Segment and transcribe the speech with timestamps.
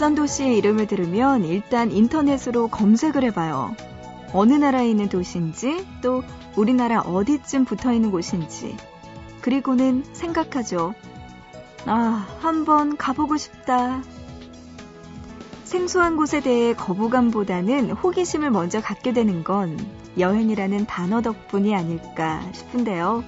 [0.00, 3.76] 낯선 도시의 이름을 들으면 일단 인터넷으로 검색을 해봐요.
[4.32, 6.22] 어느 나라에 있는 도시인지, 또
[6.56, 8.78] 우리나라 어디쯤 붙어 있는 곳인지.
[9.42, 10.94] 그리고는 생각하죠.
[11.84, 14.02] 아, 한번 가보고 싶다.
[15.64, 19.76] 생소한 곳에 대해 거부감보다는 호기심을 먼저 갖게 되는 건
[20.18, 23.22] 여행이라는 단어 덕분이 아닐까 싶은데요.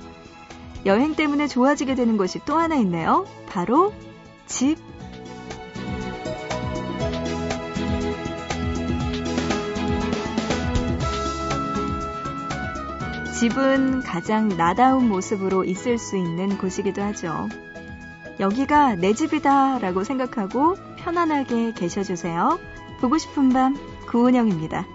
[0.87, 3.27] 여행 때문에 좋아지게 되는 것이 또 하나 있네요.
[3.51, 3.93] 바로
[4.47, 4.92] 집.
[13.43, 17.49] 집은 가장 나다운 모습으로 있을 수 있는 곳이기도 하죠.
[18.39, 22.61] 여기가 내 집이다 라고 생각하고 편안하게 계셔주세요.
[23.01, 23.77] 보고 싶은 밤,
[24.07, 24.87] 구은영입니다.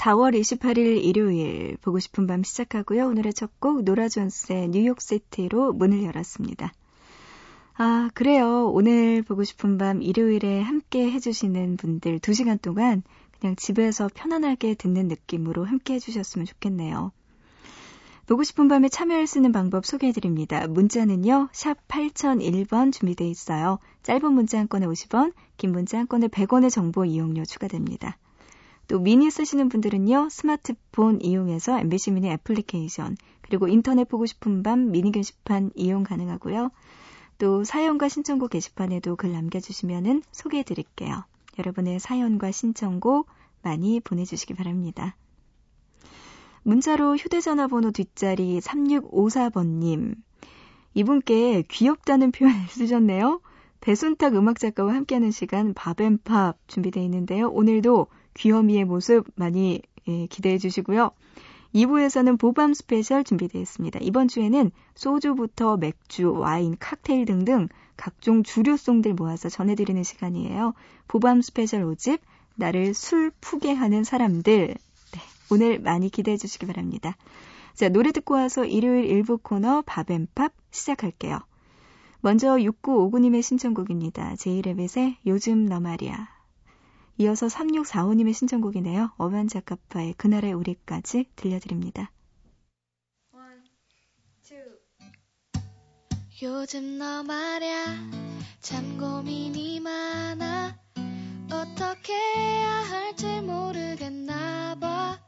[0.00, 3.06] 4월 28일 일요일 보고 싶은 밤 시작하고요.
[3.06, 6.72] 오늘의 첫 곡 노라 존스의 뉴욕시티로 문을 열었습니다.
[7.74, 8.70] 아, 그래요.
[8.72, 13.02] 오늘 보고 싶은 밤 일요일에 함께 해주시는 분들 2시간 동안
[13.38, 17.12] 그냥 집에서 편안하게 듣는 느낌으로 함께 해주셨으면 좋겠네요.
[18.26, 20.66] 보고 싶은 밤에 참여할 수 있는 방법 소개해드립니다.
[20.66, 23.78] 문자는요, 샵 8001번 준비되어 있어요.
[24.02, 28.16] 짧은 문자 한 건에 50원, 긴 문자 한 건에 100원의 정보 이용료 추가됩니다.
[28.90, 35.12] 또 미니 쓰시는 분들은요, 스마트폰 이용해서 MBC 미니 애플리케이션, 그리고 인터넷 보고 싶은 밤 미니
[35.12, 36.72] 게시판 이용 가능하고요.
[37.38, 41.22] 또 사연과 신청곡 게시판에도 글 남겨주시면 소개해 드릴게요.
[41.60, 43.28] 여러분의 사연과 신청곡
[43.62, 45.14] 많이 보내주시기 바랍니다.
[46.64, 50.16] 문자로 휴대전화 번호 뒷자리 3654번님.
[50.94, 53.40] 이분께 귀엽다는 표현을 쓰셨네요.
[53.80, 57.50] 배순탁 음악작가와 함께하는 시간 밥앤팝 준비되어 있는데요.
[57.50, 61.10] 오늘도 귀요미의 모습 많이 예, 기대해 주시고요.
[61.74, 64.00] 2부에서는 보밤 스페셜 준비되어 있습니다.
[64.02, 70.74] 이번 주에는 소주부터 맥주, 와인, 칵테일 등등 각종 주류송들 모아서 전해드리는 시간이에요.
[71.06, 72.20] 보밤 스페셜 5집,
[72.56, 74.68] 나를 술 푸게 하는 사람들.
[74.68, 75.20] 네,
[75.50, 77.16] 오늘 많이 기대해 주시기 바랍니다.
[77.74, 81.40] 자, 노래 듣고 와서 일요일 일부 코너 밥앤팝 시작할게요.
[82.20, 84.36] 먼저 6959님의 신청곡입니다.
[84.36, 86.39] 제이레빗의 요즘 너 말이야.
[87.20, 89.12] 이어서 3645님의 신청곡이네요.
[89.18, 92.10] 어반 작가파의 그날의 우리까지 들려드립니다.
[96.42, 97.84] 요즘 너 말야
[98.60, 100.78] 참 고민이 많아
[101.52, 105.18] 어떻게 해야 할지 모르겠나 봐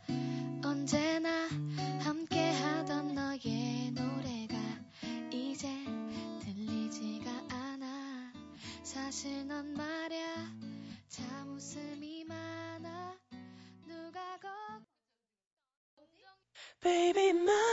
[0.64, 1.28] 언제나
[2.00, 4.56] 함께 하던 너의 노래가
[5.30, 5.68] 이제
[6.40, 8.32] 들리지가 않아
[8.82, 10.81] 사실 넌 말야
[11.12, 13.20] 참 웃음이 많아.
[13.86, 14.82] 누가 걱
[16.80, 17.71] Baby my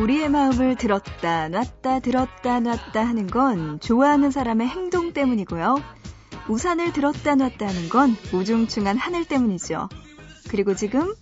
[0.00, 5.76] 우리의 마음을 들었다 놨다 들었다 놨다 하는 건 좋아하는 사람의 행동 때문이고요.
[6.48, 9.90] 우산을 들었다 놨다 하는 건 우중충한 하늘 때문이죠.
[10.48, 11.14] 그리고 지금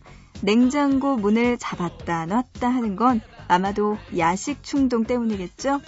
[0.42, 5.80] 냉장고 문을 잡았다 놨다 하는 건 아마도 야식 충동 때문이겠죠?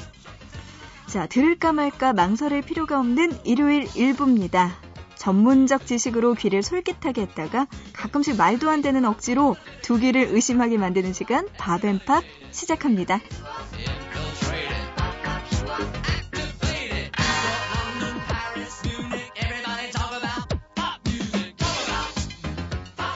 [1.06, 4.72] 자, 들을까 말까 망설일 필요가 없는 일요일 일부입니다.
[5.14, 11.46] 전문적 지식으로 귀를 솔깃하게 했다가 가끔씩 말도 안 되는 억지로 두 귀를 의심하게 만드는 시간
[11.56, 13.20] 밥앤팝 시작합니다.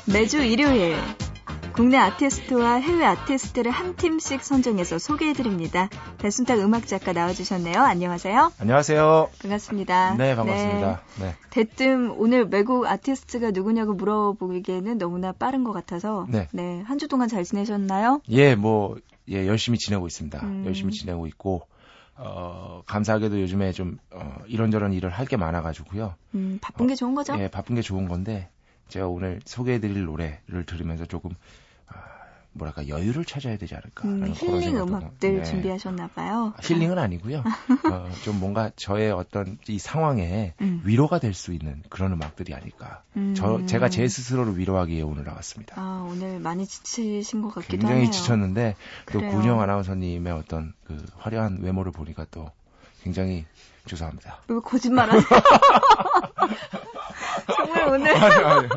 [0.07, 0.97] 매주 일요일
[1.73, 5.89] 국내 아티스트와 해외 아티스트를 한 팀씩 선정해서 소개해드립니다.
[6.19, 7.83] 배순탁 음악작가 나와주셨네요.
[7.83, 8.53] 안녕하세요.
[8.61, 9.31] 안녕하세요.
[9.43, 10.15] 반갑습니다.
[10.15, 11.03] 네, 반갑습니다.
[11.19, 11.25] 네.
[11.25, 11.35] 네.
[11.51, 17.29] 대뜸 오늘 외국 아티스트가 누구냐고 물어보기에는 너무나 빠른 것 같아서 네, 네 한 주 동안
[17.29, 18.21] 잘 지내셨나요?
[18.29, 18.95] 예, 뭐
[19.29, 20.41] 예, 열심히 지내고 있습니다.
[20.45, 20.65] 음.
[20.67, 21.67] 열심히 지내고 있고
[22.17, 26.15] 어, 감사하게도 요즘에 좀 어, 이런저런 일을 할 게 많아가지고요.
[26.35, 27.37] 음, 바쁜 게 좋은 거죠?
[27.39, 28.49] 예, 바쁜 게 좋은 건데
[28.89, 31.31] 제가 오늘 소개해드릴 노래를 들으면서 조금
[32.55, 34.07] 뭐랄까 여유를 찾아야 되지 않을까.
[34.09, 35.45] 음, 힐링 음악들 네.
[35.45, 36.53] 준비하셨나 봐요.
[36.57, 37.43] 아, 힐링은 아니고요.
[37.93, 40.81] 어, 좀 뭔가 저의 어떤 이 상황에 음.
[40.85, 43.03] 위로가 될 수 있는 그런 음악들이 아닐까.
[43.17, 43.35] 음.
[43.37, 45.75] 저 제가 제 스스로를 위로하기 위해 오늘 나왔습니다.
[45.77, 48.11] 아 오늘 많이 지치신 것 같기도 굉장히 하네요.
[48.13, 48.77] 지쳤는데
[49.13, 52.51] 또 군영 아나운서님의 어떤 그 화려한 외모를 보니까 또
[53.03, 53.45] 굉장히
[53.87, 54.39] 죄송합니다.
[54.49, 55.25] 왜 거짓말하세요?
[57.47, 58.69] 정말 오늘 아니, 아니,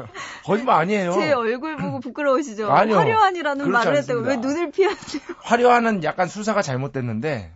[0.43, 1.11] 거짓말 아니에요.
[1.13, 2.71] 제 얼굴 보고 부끄러우시죠?
[2.71, 2.97] 아니요.
[2.97, 5.21] 화려한이라는 말을 했다고 왜 눈을 피하세요?
[5.43, 7.51] 화려한은 약간 수사가 잘못됐는데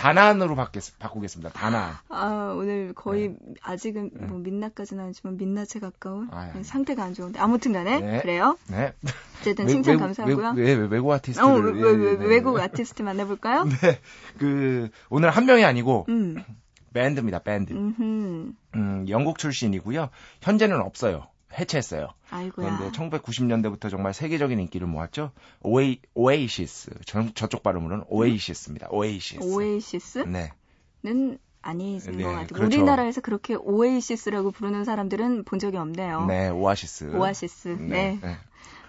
[0.00, 1.50] 단안으로 바뀌, 바꾸겠습니다.
[1.50, 1.94] 단안.
[2.08, 3.36] 아 오늘 거의 네.
[3.62, 4.26] 아직은 네.
[4.26, 6.62] 뭐 민낯까지는 아니지만 민낯에 가까운 아, 네.
[6.62, 8.20] 상태가 안 좋은데 아무튼간에 네.
[8.20, 8.56] 그래요.
[8.68, 8.92] 네.
[9.40, 10.52] 어쨌든 칭찬 외, 감사하고요.
[10.56, 11.44] 외, 외, 외 국 아티스트.
[11.44, 13.64] 어, 외, 외, 네, 외국 아티스트 만나볼까요?
[13.64, 13.98] 네.
[14.38, 16.06] 그 오늘 한 명이 아니고.
[16.08, 16.44] 음.
[16.94, 17.74] 밴드입니다, 밴드.
[17.74, 18.56] 음,
[19.08, 20.08] 영국 출신이고요.
[20.40, 21.26] 현재는 없어요.
[21.58, 22.08] 해체했어요.
[22.30, 22.78] 아이고야.
[22.78, 25.30] 그런데 1990년대부터 정말 세계적인 인기를 모았죠.
[25.60, 26.90] 오에이, 오에이시스.
[27.04, 28.88] 저, 저쪽 발음으로는 오에이시스입니다.
[28.90, 29.44] 오에이시스.
[29.44, 30.18] 오에이시스?
[30.20, 30.52] 네.
[31.02, 32.46] 는 아닌 네, 것 같아요.
[32.48, 32.64] 그렇죠.
[32.64, 36.26] 우리나라에서 그렇게 오에이시스라고 부르는 사람들은 본 적이 없네요.
[36.26, 37.14] 네, 오아시스.
[37.16, 37.68] 오아시스.
[37.68, 38.18] 네.
[38.22, 38.36] 네.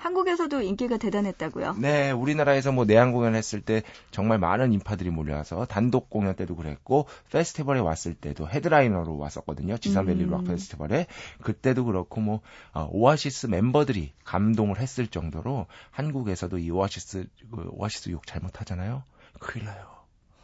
[0.06, 0.10] 네.
[0.10, 1.78] 한국에서도 인기가 대단했다고요?
[1.80, 3.82] 네, 우리나라에서 뭐 내한 공연 했을 때
[4.12, 9.78] 정말 많은 인파들이 몰려와서 단독 공연 때도 그랬고 페스티벌에 왔을 때도 headliner로 왔었거든요.
[9.78, 10.30] 지산밸리 음.
[10.30, 11.08] 락 페스티벌에
[11.42, 12.42] 그때도 그렇고 뭐
[12.74, 19.02] 어, 오아시스 멤버들이 감동을 했을 정도로 한국에서도 이 오아시스 그 오아시스 욕 잘못하잖아요.
[19.40, 19.88] 큰일 나요.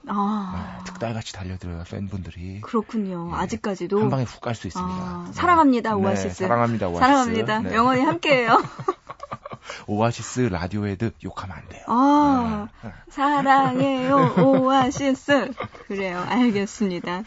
[0.07, 0.79] 아.
[0.79, 2.61] 네, 득달같이 달려들어요, 팬분들이.
[2.61, 3.27] 그렇군요.
[3.27, 4.01] 네, 아직까지도.
[4.01, 4.91] 한 방에 훅 갈 수 있습니다.
[4.91, 5.33] 아, 네.
[5.33, 6.43] 사랑합니다, 오아시스.
[6.43, 6.99] 사랑합니다, 오아시스.
[6.99, 7.59] 사랑합니다.
[7.59, 7.75] 네.
[7.75, 8.57] 영원히 함께해요.
[9.87, 11.83] 오아시스 라디오헤드 욕하면 안 돼요.
[11.87, 12.91] 아, 네.
[13.09, 15.51] 사랑해요, 오아시스.
[15.87, 16.23] 그래요.
[16.27, 17.23] 알겠습니다.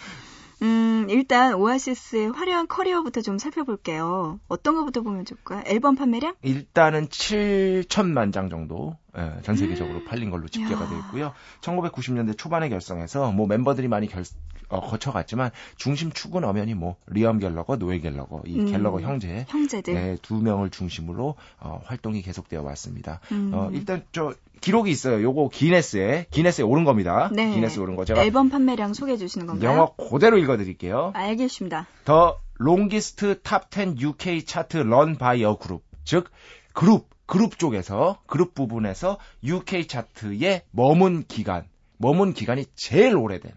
[0.63, 4.41] 음, 일단 오아시스의 화려한 커리어부터 좀 살펴볼게요.
[4.49, 5.63] 어떤 것부터 보면 좋을까요?
[5.67, 6.35] 앨범 판매량?
[6.43, 9.04] 일단은 7천만 장 정도 예,
[9.43, 10.05] 전 세계적으로 음.
[10.05, 11.33] 팔린 걸로 집계가 되어 있고요.
[11.61, 14.25] 1990년대 초반에 결성해서 뭐 멤버들이 많이 결,
[14.69, 18.67] 어, 거쳐갔지만 중심 축은 엄연히 뭐 리엄 갤러거, 노엘 갤러거, 이 음.
[18.67, 23.21] 갤러거 형제 형제들 네, 두 명을 중심으로 어, 활동이 계속되어 왔습니다.
[23.33, 23.51] 음.
[23.55, 25.23] 어, 일단 저 기록이 있어요.
[25.23, 27.29] 요거 기네스에 기네스에 오른 겁니다.
[27.33, 27.53] 네.
[27.53, 29.71] 기네스 오른 거 제가 앨범 판매량 소개해 주시는 건가요?
[29.71, 31.13] 영어 그대로 읽어 드릴게요.
[31.15, 31.87] 알겠습니다.
[32.05, 35.83] The longest top 10 UK chart run by a group.
[36.05, 36.31] 즉
[36.73, 41.65] 그룹 그룹 쪽에서 그룹 부분에서 UK 차트에 머문 기간
[41.97, 43.53] 머문 기간이 제일 오래된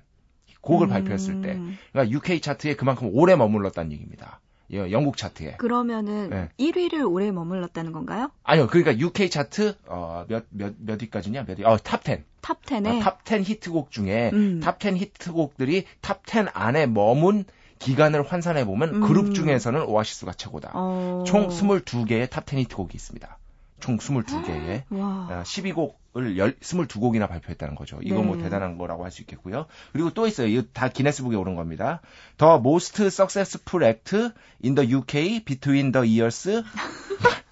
[0.62, 0.90] 곡을 음.
[0.90, 1.60] 발표했을 때
[1.92, 4.40] 그러니까 UK 차트에 그만큼 오래 머물렀다는 얘기입니다.
[4.74, 5.56] 예, 영국 차트에.
[5.58, 6.50] 그러면은 네.
[6.60, 8.32] 1위를 오래 머물렀다는 건가요?
[8.44, 8.68] 아니요.
[8.68, 11.46] 그러니까 UK 차트 어, 몇 몇 몇 위까지냐?
[11.46, 11.64] 몇 위?
[11.64, 12.26] 어, 탑 10.
[12.42, 14.60] 탑 10에 어, 탑10 히트곡 중에 음.
[14.62, 17.46] 탑10 히트곡들이 탑 10 안에 머문
[17.80, 19.02] 기간을 환산해 보면 음.
[19.02, 20.72] 그룹 중에서는 오아시스가 최고다.
[20.74, 21.24] 어...
[21.26, 23.38] 총 22개의 탑10 히트곡이 있습니다.
[23.80, 25.44] 총 22개의 와.
[25.44, 28.00] 12곡을 어, 열, 22곡이나 발표했다는 거죠.
[28.02, 28.28] 이거 뭐 네.
[28.32, 29.66] 뭐 대단한 거라고 할 수 있겠고요.
[29.94, 30.48] 그리고 또 있어요.
[30.48, 32.02] 이거 다 기네스북에 오른 겁니다.
[32.38, 34.16] The most successful act
[34.64, 36.50] in the UK between the years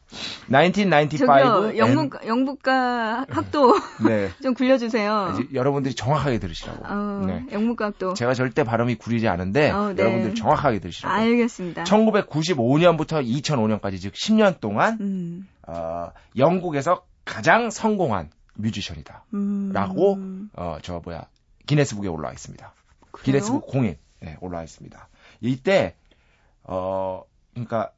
[0.47, 1.17] 1995.
[1.17, 2.27] 저기요, 영문, and...
[2.27, 3.73] 영문과 학도
[4.05, 4.29] 네.
[4.41, 5.39] 좀 굴려주세요.
[5.53, 6.83] 여러분들이 정확하게 들으시라고.
[6.85, 7.45] 어, 네.
[7.51, 8.13] 영문과 학도.
[8.13, 10.03] 제가 절대 발음이 구리지 않은데 어, 네.
[10.03, 11.13] 여러분들 정확하게 들으시라고.
[11.15, 11.83] 알겠습니다.
[11.83, 15.47] 1995년부터 2005년까지 즉 10년 동안 음.
[15.67, 19.25] 어, 영국에서 가장 성공한 뮤지션이다.
[19.33, 19.71] 음.
[19.73, 20.17] 라고
[20.53, 21.27] 어, 저 뭐야
[21.65, 22.73] 기네스북에 올라와 있습니다.
[23.11, 23.23] 그래요?
[23.23, 25.07] 기네스북 공인 네, 올라와 있습니다.
[25.41, 25.95] 이때
[26.63, 27.91] 어 그러니까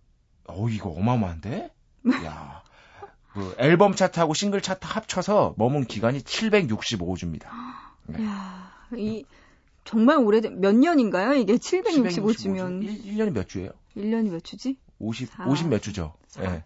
[0.45, 1.71] 어 이거 어마어마한데?
[2.25, 2.63] 야.
[3.33, 7.45] 그 앨범 차트하고 싱글 차트 합쳐서 머문 기간이 765주입니다.
[8.07, 8.25] 네.
[8.25, 9.25] 야, 이
[9.83, 11.35] 정말 오래된 몇 년인가요?
[11.35, 13.71] 이게 765주면 1, 년이몇 주예요?
[13.95, 14.77] 1년이 몇 주지?
[14.99, 16.15] 50 4, 50 몇 주죠.
[16.39, 16.47] 예.
[16.47, 16.63] 네.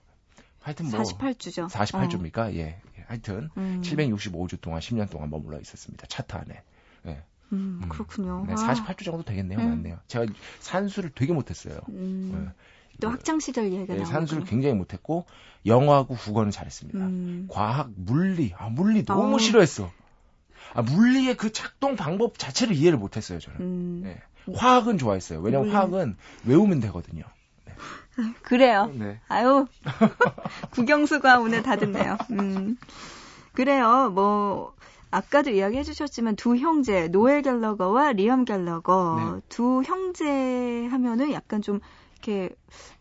[0.61, 1.69] 하여튼 뭐 48주죠.
[1.69, 2.49] 48주입니까?
[2.49, 2.53] 어.
[2.53, 2.79] 예.
[3.07, 3.81] 하여튼 음.
[3.83, 6.05] 765주 동안 10년 동안 머물러 있었습니다.
[6.07, 6.63] 차트 안에.
[7.07, 7.23] 예.
[7.51, 7.89] 음, 음.
[7.89, 8.45] 그렇군요.
[8.47, 9.59] 네, 48주 정도 되겠네요.
[9.59, 9.69] 음.
[9.69, 9.99] 맞네요.
[10.07, 10.25] 제가
[10.59, 11.79] 산수를 되게 못했어요.
[11.89, 12.31] 음.
[12.33, 12.53] 네.
[13.01, 15.25] 또 학창 시절 얘기가 네, 산수를 굉장히 못했고
[15.65, 16.99] 영어하고 국어는 잘했습니다.
[16.99, 17.47] 음.
[17.49, 19.39] 과학, 물리, 아 물리 너무 어.
[19.39, 19.91] 싫어했어.
[20.73, 23.59] 아 물리의 그 작동 방법 자체를 이해를 못했어요 저는.
[23.59, 24.01] 음.
[24.03, 24.21] 네.
[24.53, 25.39] 화학은 좋아했어요.
[25.41, 25.75] 왜냐면 음.
[25.75, 26.15] 화학은
[26.45, 27.23] 외우면 되거든요.
[28.21, 28.33] 네.
[28.43, 28.91] 그래요.
[28.93, 29.19] 네.
[29.27, 29.65] 아유
[30.71, 32.17] 국영수가 오늘 다 듣네요.
[32.31, 32.77] 음.
[33.53, 34.11] 그래요.
[34.13, 34.73] 뭐
[35.11, 39.41] 아까도 이야기해 주셨지만 두 형제 노엘 갤러거와 리엄 갤러거 네.
[39.49, 41.79] 두 형제 하면은 약간 좀
[42.21, 42.49] 이렇게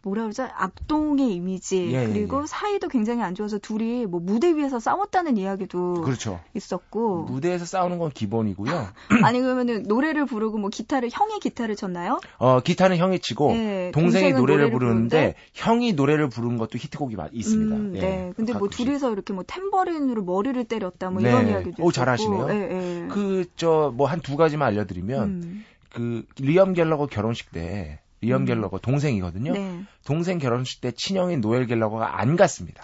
[0.02, 0.48] 뭐라 그러죠?
[0.54, 2.46] 악동의 이미지 예, 예 그리고 예.
[2.46, 6.40] 사이도 굉장히 안 좋아서 둘이 뭐 무대 위에서 싸웠다는 이야기도 그렇죠.
[6.54, 8.88] 있었고 무대에서 싸우는 건 기본이고요.
[9.22, 12.20] 아니 그러면은 노래를 부르고 뭐 기타를 형이 기타를 쳤나요?
[12.38, 17.16] 어 기타는 형이 치고 예, 동생이 노래를, 노래를 부르는데, 부르는데, 형이 노래를 부르는 것도 히트곡이
[17.32, 17.76] 있습니다.
[17.76, 18.32] 음, 예, 네.
[18.36, 18.78] 근데 뭐 가끔씩.
[18.80, 21.28] 뭐 둘이서 이렇게 뭐 탬버린으로 머리를 때렸다 뭐 네.
[21.30, 22.48] 이런 이야기도 오 잘하시네요.
[22.50, 25.64] 예, 그저 뭐 한 두 가지만 알려드리면 음.
[25.92, 28.00] 그 리엄 갤러거 결혼식 때
[28.42, 28.44] 음.
[28.46, 29.52] 갤러거 동생이거든요.
[29.52, 29.82] 네.
[30.04, 32.82] 동생 결혼식 때 친형인 노엘 갤러거가 안 갔습니다.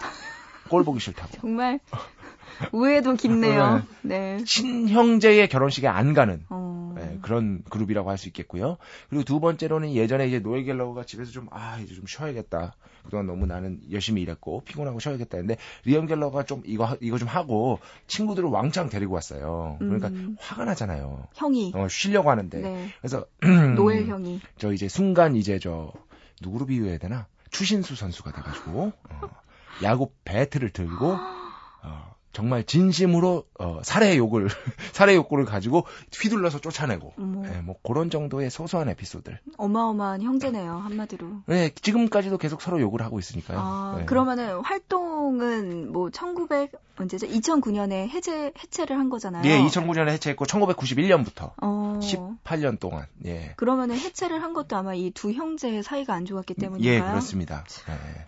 [0.69, 1.37] 꼴 보기 싫다고.
[1.41, 1.79] 정말
[2.71, 3.83] 우애도 깊네요.
[4.01, 4.43] 네.
[4.45, 6.93] 친형제의 결혼식에 안 가는 어...
[6.97, 8.77] 네, 그런 그룹이라고 할 수 있겠고요.
[9.09, 12.73] 그리고 두 번째로는 예전에 이제 노엘 갤러거가 집에서 좀 아 이제 좀 쉬어야겠다.
[13.03, 17.79] 그동안 너무 나는 열심히 일했고 피곤하고 쉬어야겠다 했는데 리엄 갤러가 좀 이거 이거 좀 하고
[18.07, 19.77] 친구들을 왕창 데리고 왔어요.
[19.79, 20.35] 그러니까 음.
[20.39, 21.27] 화가 나잖아요.
[21.35, 22.89] 형이 어, 쉬려고 하는데 네.
[22.99, 23.25] 그래서
[23.77, 25.93] 노엘 형이 저 이제 순간 이제 저
[26.41, 29.21] 누구로 비유해야 되나 추신수 선수가 돼가지고 어,
[29.83, 31.13] 야구 배트를 들고
[31.83, 34.47] 어, 정말 진심으로 어, 살해 욕을
[34.93, 39.39] 살해 욕구를 가지고 휘둘러서 쫓아내고 네, 뭐 그런 정도의 소소한 에피소드들.
[39.57, 41.27] 어마어마한 형제네요 한마디로.
[41.47, 43.57] 네 지금까지도 계속 서로 욕을 하고 있으니까요.
[43.59, 44.05] 아, 네.
[44.05, 47.25] 그러면은 활동은 뭐 1900 언제죠?
[47.25, 49.43] 2009년에 해제 해체를 한 거잖아요.
[49.49, 51.99] 예, 2009년에 해체했고 1991년부터 어...
[52.01, 53.07] 18년 동안.
[53.25, 53.53] 예.
[53.55, 56.93] 그러면은 해체를 한 것도 아마 이 두 형제의 사이가 안 좋았기 때문인가요?
[56.93, 57.63] 예, 그렇습니다.
[57.87, 58.25] 네.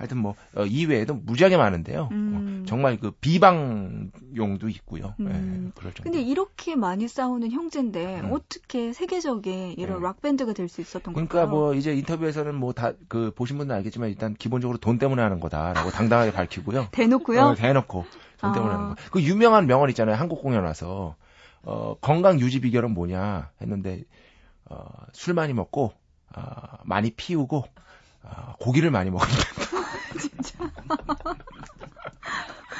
[0.00, 2.02] 하여튼 뭐 어, 이외에도 무지하게 많은데요.
[2.04, 2.62] 어, 음.
[2.62, 5.14] 어, 정말 그 비방용도 있고요.
[5.20, 5.24] 음.
[5.26, 6.10] 네, 그럴 정도.
[6.10, 8.32] 근데 이렇게 많이 싸우는 형제인데 음.
[8.32, 10.04] 어떻게 세계적인 이런 네.
[10.04, 11.50] 락 밴드가 될 수 있었던 그러니까 걸까요?
[11.50, 15.38] 그러니까 뭐 이제 인터뷰에서는 뭐 다 그 보신 분들 알겠지만 일단 기본적으로 돈 때문에 하는
[15.40, 16.88] 거다라고 당당하게 밝히고요.
[16.92, 17.40] 대놓고요?
[17.42, 18.04] 어, 대놓고
[18.38, 18.76] 돈 때문에 아.
[18.76, 18.96] 하는 거.
[19.10, 20.16] 그 유명한 명언 있잖아요.
[20.16, 21.16] 한국 공연 와서
[21.62, 24.04] 어, 건강 유지 비결은 뭐냐 했는데
[24.64, 25.92] 어, 술 많이 먹고
[26.36, 26.42] 어,
[26.84, 27.62] 많이 피우고 어,
[28.58, 29.70] 고기를 많이 먹으면 된다.
[30.20, 30.70] 진짜.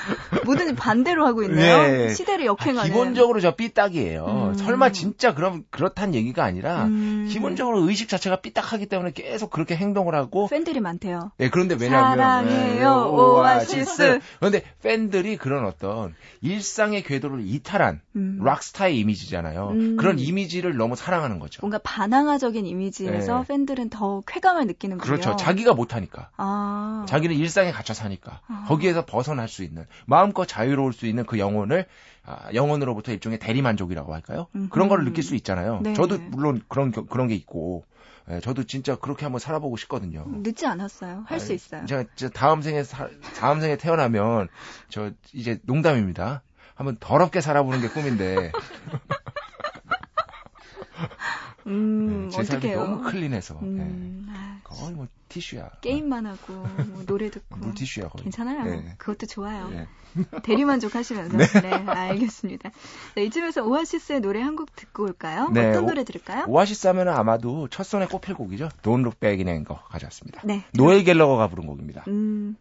[0.44, 1.82] 뭐든지 반대로 하고 있네요.
[1.82, 2.14] 네.
[2.14, 2.80] 시대를 역행하는.
[2.80, 4.52] 아, 기본적으로 저 삐딱이에요.
[4.52, 4.54] 음.
[4.54, 7.28] 설마 진짜 그럼 그렇단 얘기가 아니라 음.
[7.30, 11.32] 기본적으로 의식 자체가 삐딱하기 때문에 계속 그렇게 행동을 하고 팬들이 많대요.
[11.38, 14.20] 네, 그런데 왜냐하면 사랑해요 네, 오아시스.
[14.38, 18.38] 그런데 팬들이 그런 어떤 일상의 궤도를 이탈한 음.
[18.42, 19.68] 락스타의 이미지잖아요.
[19.70, 19.96] 음.
[19.96, 21.60] 그런 이미지를 너무 사랑하는 거죠.
[21.60, 23.44] 뭔가 반항아적인 이미지에서 네.
[23.48, 25.04] 팬들은 더 쾌감을 느끼는군요.
[25.04, 25.36] 그렇죠.
[25.36, 26.30] 자기가 못하니까.
[26.36, 27.04] 아.
[27.08, 28.40] 자기는 일상에 갇혀 사니까.
[28.48, 28.64] 아.
[28.68, 31.86] 거기에서 벗어날 수 있는 마음껏 자유로울 수 있는 그 영혼을
[32.24, 34.46] 아, 영혼으로부터 일종의 대리만족이라고 할까요?
[34.54, 34.68] 음흠.
[34.70, 35.80] 그런 거를 느낄 수 있잖아요.
[35.82, 35.94] 네.
[35.94, 37.84] 저도 물론 그런 그런 게 있고
[38.30, 40.24] 예, 저도 진짜 그렇게 한번 살아보고 싶거든요.
[40.28, 41.24] 늦지 않았어요.
[41.26, 41.86] 할 수 있어요.
[41.86, 42.04] 제가
[42.34, 44.48] 다음 생에 사, 다음 생에 태어나면
[44.88, 46.42] 저 이제 농담입니다.
[46.74, 48.52] 한번 더럽게 살아보는 게 꿈인데.
[51.66, 53.58] 음, 네, 제 삶이 너무 클린해서.
[53.62, 54.60] 음, 네.
[54.64, 55.70] 거의 뭐 티슈야.
[55.80, 56.52] 게임만 하고
[56.88, 57.56] 뭐 노래 듣고.
[57.56, 58.24] 물티슈야 거의.
[58.24, 58.64] 괜찮아요.
[58.64, 58.94] 네.
[58.98, 59.68] 그것도 좋아요.
[59.68, 59.86] 네.
[60.42, 61.36] 대리만족 하시면서.
[61.36, 61.46] 네.
[61.60, 62.70] 네, 알겠습니다.
[63.14, 65.48] 네, 이쯤에서 오아시스의 노래 한 곡 듣고 올까요?
[65.50, 66.44] 네, 어떤 노래 들을까요?
[66.48, 68.68] 오아시스 하면 아마도 첫 손에 꼽힐 곡이죠.
[68.82, 70.42] Don't Look Back in Anger 가져왔습니다.
[70.44, 70.64] 네.
[70.74, 72.04] 노엘 갤러거가 부른 곡입니다.
[72.08, 72.56] 음.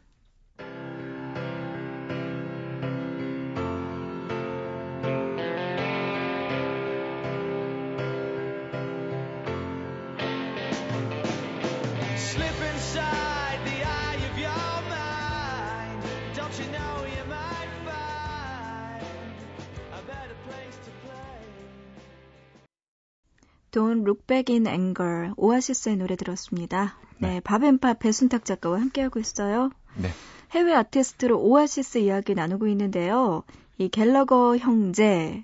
[23.72, 26.98] Don't Look Back in Anger 오아시스의 노래 들었습니다.
[27.18, 29.72] 네, 네 밥앤팝 배순탁 작가와 함께하고 있어요.
[29.96, 30.10] 네.
[30.52, 33.44] 해외 아티스트로 오아시스 이야기 나누고 있는데요.
[33.78, 35.44] 이 갤러거 형제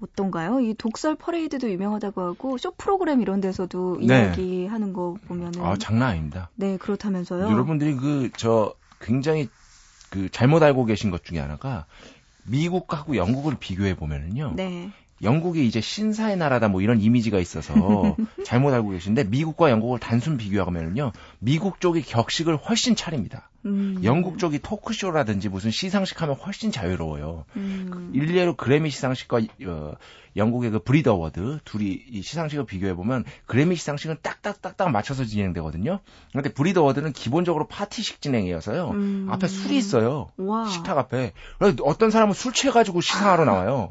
[0.00, 0.60] 어떤가요?
[0.60, 4.06] 이 독설 퍼레이드도 유명하다고 하고 쇼 프로그램 이런 데서도 네.
[4.06, 6.50] 이야기하는 거 보면은 아 장난 아닙니다.
[6.54, 7.44] 네 그렇다면서요.
[7.44, 9.48] 여러분들이 그 저 굉장히
[10.10, 11.86] 그 잘못 알고 계신 것 중에 하나가
[12.44, 14.52] 미국하고 영국을 비교해 보면은요.
[14.56, 14.90] 네.
[15.22, 21.12] 영국이 이제 신사의 나라다 뭐 이런 이미지가 있어서 잘못 알고 계신데 미국과 영국을 단순 비교하면은요.
[21.38, 23.50] 미국 쪽이 격식을 훨씬 차립니다.
[23.64, 24.00] 음.
[24.04, 27.44] 영국 쪽이 토크쇼라든지 무슨 시상식 하면 훨씬 자유로워요.
[27.56, 28.10] 음.
[28.14, 29.92] 일례로 그래미 시상식과 어,
[30.36, 36.00] 영국의 그 브릿 어워드 둘이 이 시상식을 비교해 보면 그래미 시상식은 딱딱딱딱 맞춰서 진행되거든요.
[36.32, 38.90] 근데 브릿 어워드는 기본적으로 파티식 진행이어서요.
[38.90, 39.28] 음.
[39.30, 40.28] 앞에 술이 있어요.
[40.36, 40.66] 와.
[40.66, 41.32] 식탁 앞에.
[41.82, 43.90] 어떤 사람은 술 취해가지고 시상하러 나와요.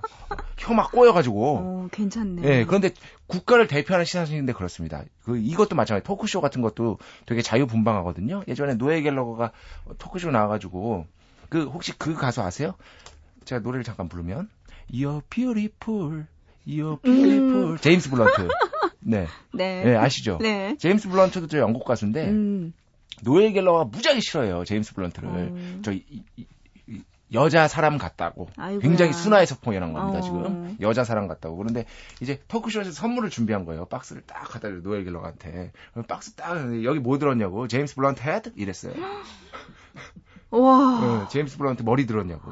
[0.58, 1.58] 혀 막 꼬여가지고.
[1.58, 2.42] 어, 괜찮네.
[2.44, 2.92] 예, 그런데
[3.28, 5.04] 국가를 대표하는 시상식인데 그렇습니다.
[5.24, 6.06] 그 이것도 마찬가지.
[6.06, 8.44] 토크쇼 같은 것도 되게 자유분방하거든요.
[8.48, 9.52] 예전에 노엘 갤러거가
[9.98, 11.08] 토크쇼 나와가지고
[11.50, 12.76] 그 혹시 그 가수 아세요?
[13.46, 14.50] 제가 노래를 잠깐 부르면
[14.92, 16.26] You're beautiful,
[16.68, 17.72] you're beautiful.
[17.72, 17.78] 음.
[17.78, 18.48] 제임스 블런트.
[19.00, 19.28] 네.
[19.54, 19.84] 네.
[19.84, 19.96] 네.
[19.96, 20.38] 아시죠?
[20.42, 20.76] 네.
[20.78, 22.74] 제임스 블런트도 저 영국 가수인데 음.
[23.22, 24.66] 노엘 갤러가 무지하게 싫어해요.
[24.66, 25.30] 제임스 블런트를.
[25.30, 25.82] 음.
[25.84, 26.04] 저 이,
[26.36, 26.46] 이,
[27.32, 28.50] 여자 사람 같다고.
[28.58, 28.82] 아이고야.
[28.82, 30.22] 굉장히 순화해서 표현한 겁니다, 어.
[30.22, 30.78] 지금.
[30.82, 31.56] 여자 사람 같다고.
[31.56, 31.86] 그런데
[32.22, 33.86] 이제 토크쇼에서 선물을 준비한 거예요.
[33.86, 35.72] 박스를 딱 갖다 줘, 노엘 갤러한테.
[36.08, 37.68] 박스 딱, 여기 뭐 들었냐고.
[37.68, 38.52] 제임스 블런트 head?
[38.56, 38.94] 이랬어요.
[40.52, 41.00] 와.
[41.02, 42.52] 네, 제임스 블런트 머리 들었냐고.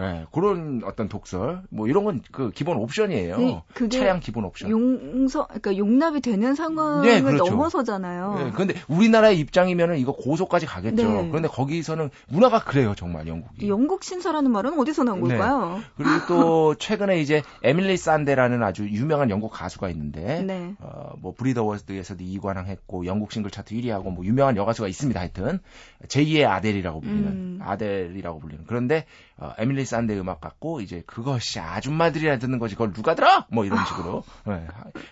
[0.00, 3.62] 네, 그런 어떤 독설 뭐 이런 건 그 기본 옵션이에요.
[3.74, 4.70] 그, 차량 기본 옵션.
[4.70, 7.44] 용서 그러니까 용납이 되는 상황을 네, 그렇죠.
[7.44, 8.34] 넘어서잖아요.
[8.38, 11.02] 네, 그런데 우리나라의 입장이면은 이거 고소까지 가겠죠.
[11.02, 11.28] 네.
[11.28, 13.68] 그런데 거기서는 문화가 그래요, 정말 영국이.
[13.68, 15.36] 영국 신사라는 말은 어디서 나온 네.
[15.36, 15.80] 걸까요?
[15.96, 20.74] 그리고 또 최근에 이제 에밀리 산데라는 아주 유명한 영국 가수가 있는데 네.
[20.78, 25.18] 어, 뭐 Brit Award에서도 2관왕 했고 영국 싱글 차트 1위 하고 뭐 유명한 여가수가 있습니다.
[25.18, 25.58] 하여튼
[26.06, 27.58] 제2의 아델이라고 불리는 음.
[27.62, 28.64] 아델이라고 불리는.
[28.66, 33.44] 그런데 어, 에밀리 싼데 음악 갖고 이제 그것이 아줌마들이나 듣는 거지 그걸 누가 들어?
[33.50, 34.66] 뭐 이런 식으로 네,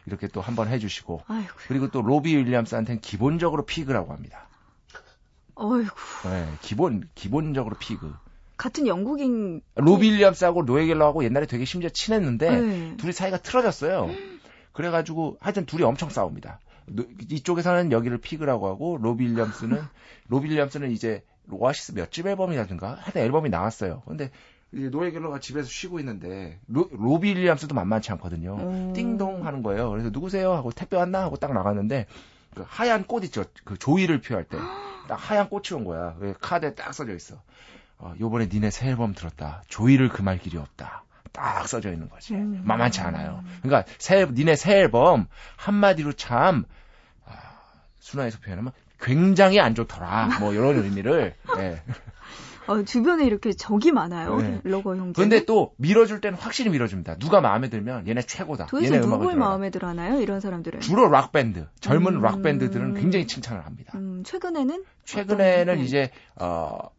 [0.06, 1.52] 이렇게 또 한번 해주시고 아이고.
[1.68, 4.48] 그리고 또 로비 윌리엄스한테는 기본적으로 pig라고 합니다.
[5.54, 5.90] 어이구.
[6.30, 8.14] 네, 기본 기본적으로 pig.
[8.56, 12.96] 같은 영국인 로비 윌리엄스하고 노엘 갤러거하고 옛날에 되게 심지어 친했는데 네.
[12.96, 14.10] 둘이 사이가 틀어졌어요.
[14.72, 16.60] 그래가지고 하여튼 둘이 엄청 싸웁니다.
[17.30, 19.82] 이쪽에서는 여기를 pig라고 하고 로비 윌리엄스는
[20.28, 24.02] 로비 윌리엄스는 이제 오아시스 몇 집 앨범이라든가 하여튼 앨범이 나왔어요.
[24.06, 24.30] 근데
[24.70, 28.56] 노엘 갤러거가 집에서 쉬고 있는데 로, 로비 윌리엄스도 만만치 않거든요.
[28.56, 28.92] 음.
[28.92, 29.90] 띵동 하는 거예요.
[29.90, 30.52] 그래서 누구세요?
[30.52, 31.22] 하고 택배 왔나?
[31.22, 32.06] 하고 딱 나갔는데
[32.54, 33.44] 그 하얀 꽃 있죠.
[33.64, 34.56] 그 조이를 피할 때
[35.08, 36.14] 딱 하얀 꽃이 온 거야.
[36.40, 37.42] 카드에 딱 써져 있어.
[37.96, 39.62] 어, 요번에 니네 새 앨범 들었다.
[39.66, 41.02] 조이를 금할 길이 없다.
[41.32, 42.34] 딱 써져 있는 거지.
[42.34, 42.62] 음.
[42.64, 43.42] 만만치 않아요.
[43.62, 45.26] 그러니까 새, 니네 새 앨범
[45.56, 46.64] 한마디로 참
[47.24, 47.32] 아,
[47.98, 50.38] 순화해서 표현하면 굉장히 안 좋더라.
[50.40, 51.34] 뭐 이런 의미를.
[51.56, 51.82] 네.
[52.68, 54.36] 어, 주변에 이렇게 적이 많아요.
[54.36, 54.60] 네.
[54.64, 55.20] 러거 형제.
[55.20, 57.16] 근데 또 밀어줄 때는 확실히 밀어줍니다.
[57.16, 58.66] 누가 마음에 들면 얘네 최고다.
[58.66, 60.20] 도대체 얘네 누굴 마음에 들어하나요?
[60.20, 60.80] 이런 사람들은.
[60.80, 62.22] 주로 락 밴드, 젊은 음...
[62.22, 63.92] 락 밴드들은 굉장히 칭찬을 합니다.
[63.96, 64.84] 음, 최근에는?
[65.04, 65.84] 최근에는 어떤...
[65.84, 66.90] 이제 어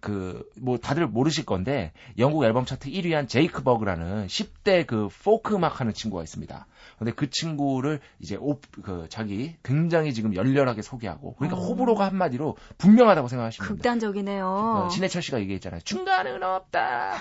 [0.00, 5.54] 그, 뭐, 다들 모르실 건데, 영국 앨범 차트 1위 한 제이크 버그라는 10대 그, 포크
[5.54, 6.66] 음악 하는 친구가 있습니다.
[6.98, 11.64] 근데 그 친구를 이제 오, 그, 자기 굉장히 지금 열렬하게 소개하고, 그러니까 어.
[11.64, 13.82] 호불호가 한마디로 분명하다고 생각하시면 됩니다.
[13.82, 14.46] 극단적이네요.
[14.46, 15.80] 어, 신해철 씨가 얘기했잖아요.
[15.80, 17.14] 중간은 없다.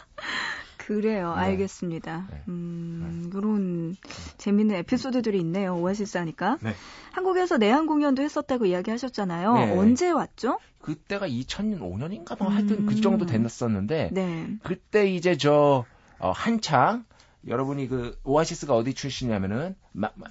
[0.90, 1.36] 그래요.
[1.36, 1.42] 네.
[1.42, 2.26] 알겠습니다.
[2.28, 2.42] 네.
[2.48, 3.30] 음, 네.
[3.30, 3.96] 그런
[4.38, 5.76] 재밌는 에피소드들이 있네요.
[5.76, 6.58] 오아시스 하니까.
[6.60, 6.74] 네.
[7.12, 9.54] 한국에서 내한 공연도 했었다고 이야기하셨잖아요.
[9.54, 9.78] 네.
[9.78, 10.58] 언제 왔죠?
[10.80, 12.56] 그때가 2005년인가 뭐 음.
[12.56, 14.48] 하여튼 그 정도 됐었는데 네.
[14.64, 15.84] 그때 이제 저
[16.18, 17.04] 어, 한창
[17.46, 20.26] 여러분이 그 오아시스가 어디 출신이냐면은 마, 마,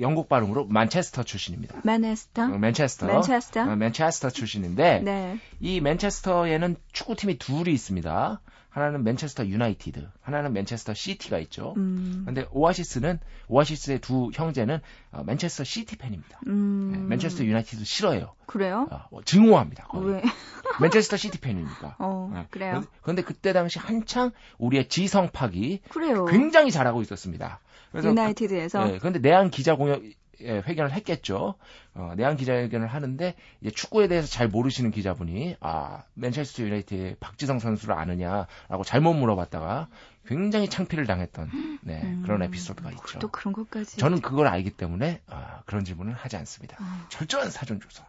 [0.00, 1.80] 영국 발음으로 만체스터 출신입니다.
[1.84, 2.42] 맨체스터?
[2.42, 3.06] 어, 맨체스터.
[3.06, 3.60] 맨체스터.
[3.60, 5.38] 어, 맨체스터 출신인데 네.
[5.60, 8.40] 이 맨체스터에는 축구팀이 둘이 있습니다.
[8.72, 11.74] 하나는 맨체스터 유나이티드, 하나는 맨체스터 시티가 있죠.
[11.76, 12.22] 음.
[12.24, 14.80] 근데 오아시스는 오아시스의 두 형제는
[15.12, 16.40] 어, 맨체스터 시티 팬입니다.
[16.46, 16.90] 음.
[16.92, 18.32] 네, 맨체스터 유나이티드 싫어해요.
[18.46, 18.88] 그래요?
[18.90, 19.84] 어, 뭐 증오합니다.
[19.88, 20.14] 거의.
[20.14, 20.22] 왜?
[20.80, 21.96] 맨체스터 시티 팬이니까.
[21.98, 22.46] 어, 네.
[22.50, 22.82] 그래요.
[23.02, 26.24] 그런데 그때 당시 한창 우리의 지성팍이 그래요.
[26.24, 27.60] 굉장히 잘하고 있었습니다.
[27.90, 28.86] 그래서 유나이티드에서.
[28.86, 31.54] 네, 그런데 내한 기자 공연 예, 회견을 했겠죠.
[31.94, 37.94] 어, 내한 기자회견을 하는데 이제 축구에 대해서 잘 모르시는 기자분이 아 맨체스터 유나이티드의 박지성 선수를
[37.94, 39.88] 아느냐라고 잘못 물어봤다가
[40.26, 41.50] 굉장히 창피를 당했던
[41.82, 43.18] 네, 음, 그런 에피소드가 있죠.
[43.18, 43.96] 또 그런 것까지.
[43.98, 46.76] 저는 그걸 알기 때문에 아, 그런 질문을 하지 않습니다.
[46.80, 47.06] 아.
[47.08, 48.04] 철저한 사전 조사.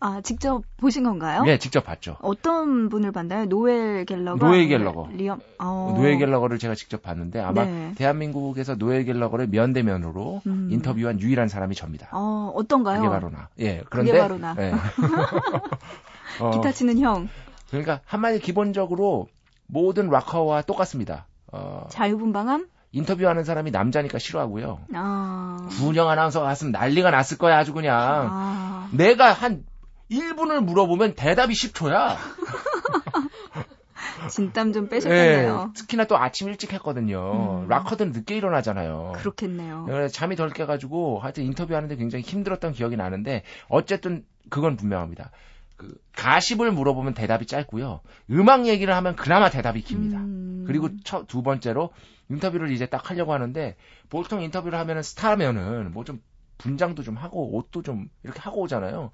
[0.00, 1.44] 아, 직접 보신 건가요?
[1.44, 2.16] 네, 직접 봤죠.
[2.20, 3.46] 어떤 분을 봤나요?
[3.46, 4.44] 노엘 갤러거?
[4.44, 5.08] 노엘 갤러거.
[5.12, 5.94] 리엄, 어.
[5.96, 7.92] 노엘 갤러거를 제가 직접 봤는데 아마 네.
[7.96, 10.68] 대한민국에서 노엘 갤러거를 면대면으로 음.
[10.70, 12.08] 인터뷰한 유일한 사람이 접니다.
[12.12, 12.98] 어, 어떤가요?
[12.98, 13.48] 그게 바로 나.
[13.60, 14.12] 예, 그런데.
[14.12, 14.54] 그게 바로 나.
[14.58, 14.72] 예.
[16.40, 17.28] 어, 기타 치는 형.
[17.70, 19.28] 그러니까 한마디 기본적으로
[19.66, 21.26] 모든 락커와 똑같습니다.
[21.52, 22.68] 어, 자유분방함?
[22.94, 24.78] 인터뷰하는 사람이 남자니까 싫어하고요.
[24.94, 25.68] 아.
[25.70, 28.28] 구은영 아나운서가 갔으면 난리가 났을 거야, 아주 그냥.
[28.30, 28.88] 아.
[28.92, 29.64] 내가 한
[30.10, 32.16] 1분을 물어보면 대답이 10초야.
[34.30, 35.58] 진땀 좀 빼셨겠네요.
[35.58, 37.64] 네, 특히나 또 아침 일찍 했거든요.
[37.64, 37.68] 음.
[37.68, 39.14] 락커들은 늦게 일어나잖아요.
[39.16, 39.84] 그렇겠네요.
[39.86, 45.30] 그래서 잠이 덜 깨가지고 하여튼 인터뷰하는데 굉장히 힘들었던 기억이 나는데 어쨌든 그건 분명합니다.
[45.76, 48.00] 그 가십을 물어보면 대답이 짧고요.
[48.30, 50.18] 음악 얘기를 하면 그나마 대답이 깁니다.
[50.18, 50.64] 음.
[50.66, 51.90] 그리고 첫, 두 번째로
[52.30, 53.76] 인터뷰를 이제 딱 하려고 하는데
[54.08, 56.20] 보통 인터뷰를 하면은 스타면은 뭐 좀
[56.58, 59.10] 분장도 좀 하고 옷도 좀 이렇게 하고 오잖아요.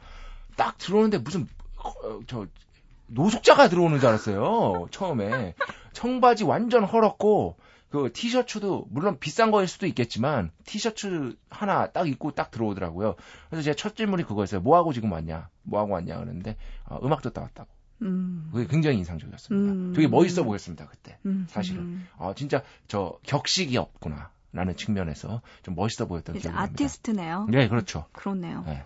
[0.56, 1.46] 딱 들어오는데 무슨
[1.76, 2.46] 어, 저
[3.06, 4.88] 노숙자가 들어오는 줄 알았어요.
[4.90, 5.54] 처음에
[5.92, 7.56] 청바지 완전 헐었고
[7.88, 13.16] 그 티셔츠도 물론 비싼 거일 수도 있겠지만 티셔츠 하나 딱 입고 딱 들어오더라고요.
[13.48, 14.60] 그래서 제첫 질문이 그거였어요.
[14.60, 15.48] 뭐 하고 지금 왔냐?
[15.62, 16.14] 뭐 하고 왔냐?
[16.16, 17.68] 그러는데 어, 음악 듣다 왔다고.
[18.02, 18.48] 음.
[18.52, 19.72] 그게 굉장히 인상적이었습니다.
[19.72, 19.92] 음.
[19.94, 21.46] 되게 멋있어 보였습니다 그때 음.
[21.48, 22.02] 사실은.
[22.16, 24.30] 어, 진짜 저 격식이 없구나.
[24.52, 26.72] 라는 측면에서 좀 멋있어 보였던 기억이 납니다.
[26.72, 27.46] 아티스트네요.
[27.50, 28.06] 네, 그렇죠.
[28.10, 28.64] 그렇네요.
[28.66, 28.82] 네.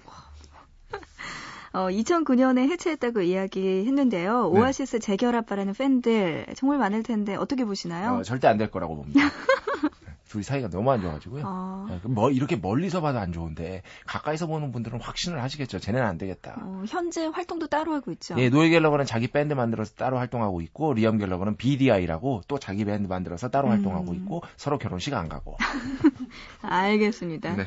[1.73, 4.51] 어, 2009년에 해체했다고 이야기했는데요.
[4.53, 4.61] 네.
[4.61, 8.17] 오아시스 재결합 바라는 팬들 정말 많을 텐데 어떻게 보시나요?
[8.17, 9.21] 어, 절대 안 될 거라고 봅니다.
[10.35, 11.45] 둘이 사이가 너무 안 좋아가지고요.
[11.47, 11.87] 아.
[11.89, 15.79] 네, 뭐 이렇게 멀리서 봐도 안 좋은데 가까이서 보는 분들은 확신을 하시겠죠.
[15.79, 16.57] 쟤네는 안 되겠다.
[16.61, 18.35] 어, 현재 활동도 따로 하고 있죠.
[18.39, 23.07] 예, 노예 갤러거는 자기 밴드 만들어서 따로 활동하고 있고 리엄 갤러거는 BDI라고 또 자기 밴드
[23.07, 23.75] 만들어서 따로 음.
[23.75, 25.57] 활동하고 있고 서로 결혼식 안 가고.
[26.63, 27.55] 알겠습니다.
[27.55, 27.67] 네.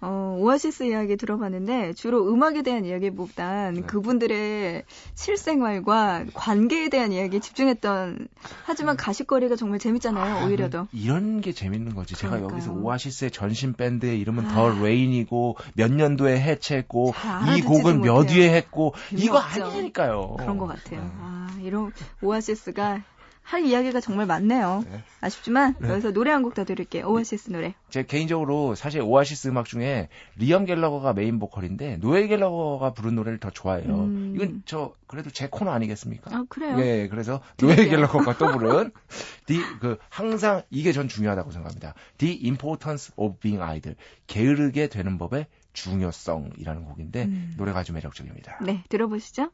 [0.00, 3.80] 어, 오아시스 이야기 들어봤는데 주로 음악에 대한 이야기보단 네.
[3.82, 4.84] 그분들의
[5.14, 8.28] 실생활과 관계에 대한 이야기에 집중했던
[8.64, 9.02] 하지만 네.
[9.02, 10.36] 가십거리가 정말 재밌잖아요.
[10.36, 10.86] 아, 오히려 더.
[10.92, 12.14] 이런 게 재밌는 거지.
[12.14, 12.42] 그러니까요.
[12.42, 14.54] 제가 여기서 오아시스의 전신 밴드의 이름은 아.
[14.54, 17.14] The Rain이고 몇 년도에 해체했고
[17.56, 20.36] 이 곡은 몇 위에 했고 이거 아니니까요.
[20.38, 21.00] 그런 것 같아요.
[21.02, 21.08] 네.
[21.18, 23.02] 아, 이런 오아시스가
[23.48, 24.84] 할 이야기가 정말 많네요.
[24.90, 25.02] 네.
[25.22, 25.88] 아쉽지만 네.
[25.88, 27.06] 여기서 노래 한 곡 더 들을게요.
[27.08, 27.74] 오아시스 노래.
[27.88, 33.48] 제 개인적으로 사실 오아시스 음악 중에 리엄 갤러거가 메인 보컬인데 노엘 갤러거가 부른 노래를 더
[33.50, 33.88] 좋아해요.
[34.04, 34.32] 음.
[34.36, 36.30] 이건 저 그래도 제 코너 아니겠습니까?
[36.36, 36.76] 아 그래요?
[36.76, 38.92] 네, 그래서 노엘 갤러거가 또 부른
[39.46, 41.94] 디그 항상 이게 전 중요하다고 생각합니다.
[42.18, 47.54] The Importance of Being Idle 게으르게 되는 법의 중요성이라는 곡인데 음.
[47.56, 48.58] 노래가 아주 매력적입니다.
[48.62, 49.50] 네, 들어보시죠.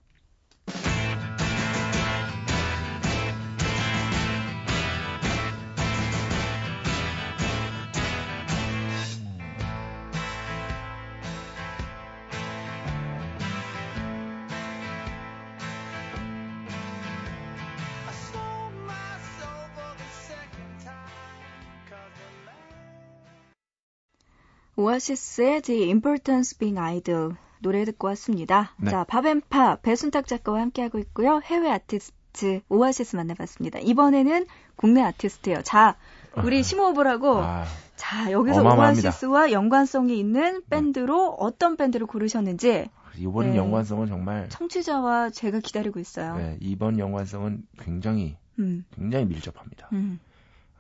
[24.85, 28.75] 오아시스의 The Importance Being Idle 노래 듣고 왔습니다.
[28.77, 28.91] 네.
[28.91, 31.41] 자, 밥앤팝 배순탁 작가와 함께하고 있고요.
[31.43, 33.79] 해외 아티스트 오아시스 만나봤습니다.
[33.79, 34.45] 이번에는
[34.77, 35.63] 국내 아티스트예요.
[35.63, 35.97] 자,
[36.37, 36.63] 우리 아.
[36.63, 37.65] 심호흡을 하고 아,
[37.97, 39.09] 자, 여기서 어마어마합니다.
[39.09, 41.37] 오아시스와 연관성이 있는 밴드로 네.
[41.39, 43.57] 어떤 밴드를 고르셨는지 이번 네.
[43.57, 46.37] 연관성은 정말 청취자와 제가 기다리고 있어요.
[46.37, 48.85] 네, 이번 연관성은 굉장히 음.
[48.95, 49.89] 굉장히 밀접합니다.
[49.93, 50.21] 음.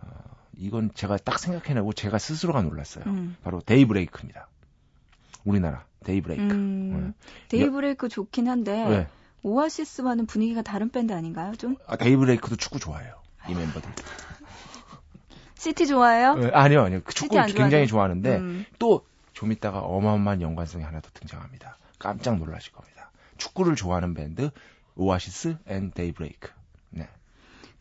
[0.02, 0.08] 어,
[0.58, 3.04] 이건 제가 딱 생각해내고 제가 스스로가 놀랐어요.
[3.06, 3.36] 음.
[3.42, 4.48] 바로 데이브레이크입니다.
[5.44, 6.42] 우리나라 데이브레이크.
[6.42, 7.14] 음,
[7.50, 7.58] 네.
[7.58, 9.08] 데이브레이크 좋긴 한데 네.
[9.42, 11.54] 오아시스와는 분위기가 다른 밴드 아닌가요?
[11.56, 11.76] 좀?
[11.86, 13.14] 아, 데이브레이크도 축구 좋아해요.
[13.48, 13.90] 이 멤버들.
[15.56, 16.34] 시티 좋아해요?
[16.34, 17.00] 네, 아니요, 아니요.
[17.04, 18.64] 그 축구 굉장히 좋아하는데 음.
[18.78, 21.78] 또좀 이따가 어마어마한 연관성이 하나 더 등장합니다.
[21.98, 23.10] 깜짝 놀라실 겁니다.
[23.38, 24.50] 축구를 좋아하는 밴드
[24.96, 26.50] 오아시스 and 데이브레이크.
[26.90, 27.08] 네.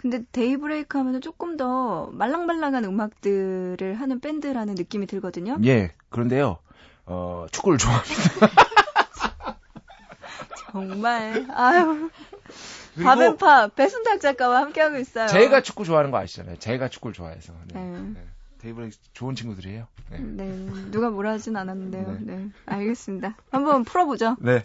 [0.04, 5.58] 근데 데이브레이크 하면은 조금 더 말랑말랑한 음악들을 하는 밴드라는 느낌이 들거든요.
[5.64, 5.92] 예.
[6.10, 6.58] 그런데요.
[7.06, 8.14] 어, 축구를 좋아합니다.
[10.74, 12.10] 정말 아유.
[13.02, 15.28] 밥앤팝 배순탁 작가와 함께하고 있어요.
[15.28, 16.58] 제가 축구 좋아하는 거 아시잖아요.
[16.58, 17.54] 제가 축구를 좋아해서.
[17.74, 17.80] 네.
[17.80, 18.00] 네.
[18.16, 18.28] 네.
[18.58, 19.88] 데이브레이크 좋은 친구들이에요.
[20.12, 20.20] 네.
[20.20, 20.68] 네.
[20.92, 22.18] 누가 뭐라 하진 않았는데요.
[22.20, 22.36] 네.
[22.36, 22.50] 네.
[22.66, 23.38] 알겠습니다.
[23.52, 24.36] 한번 풀어보죠.
[24.42, 24.64] 네.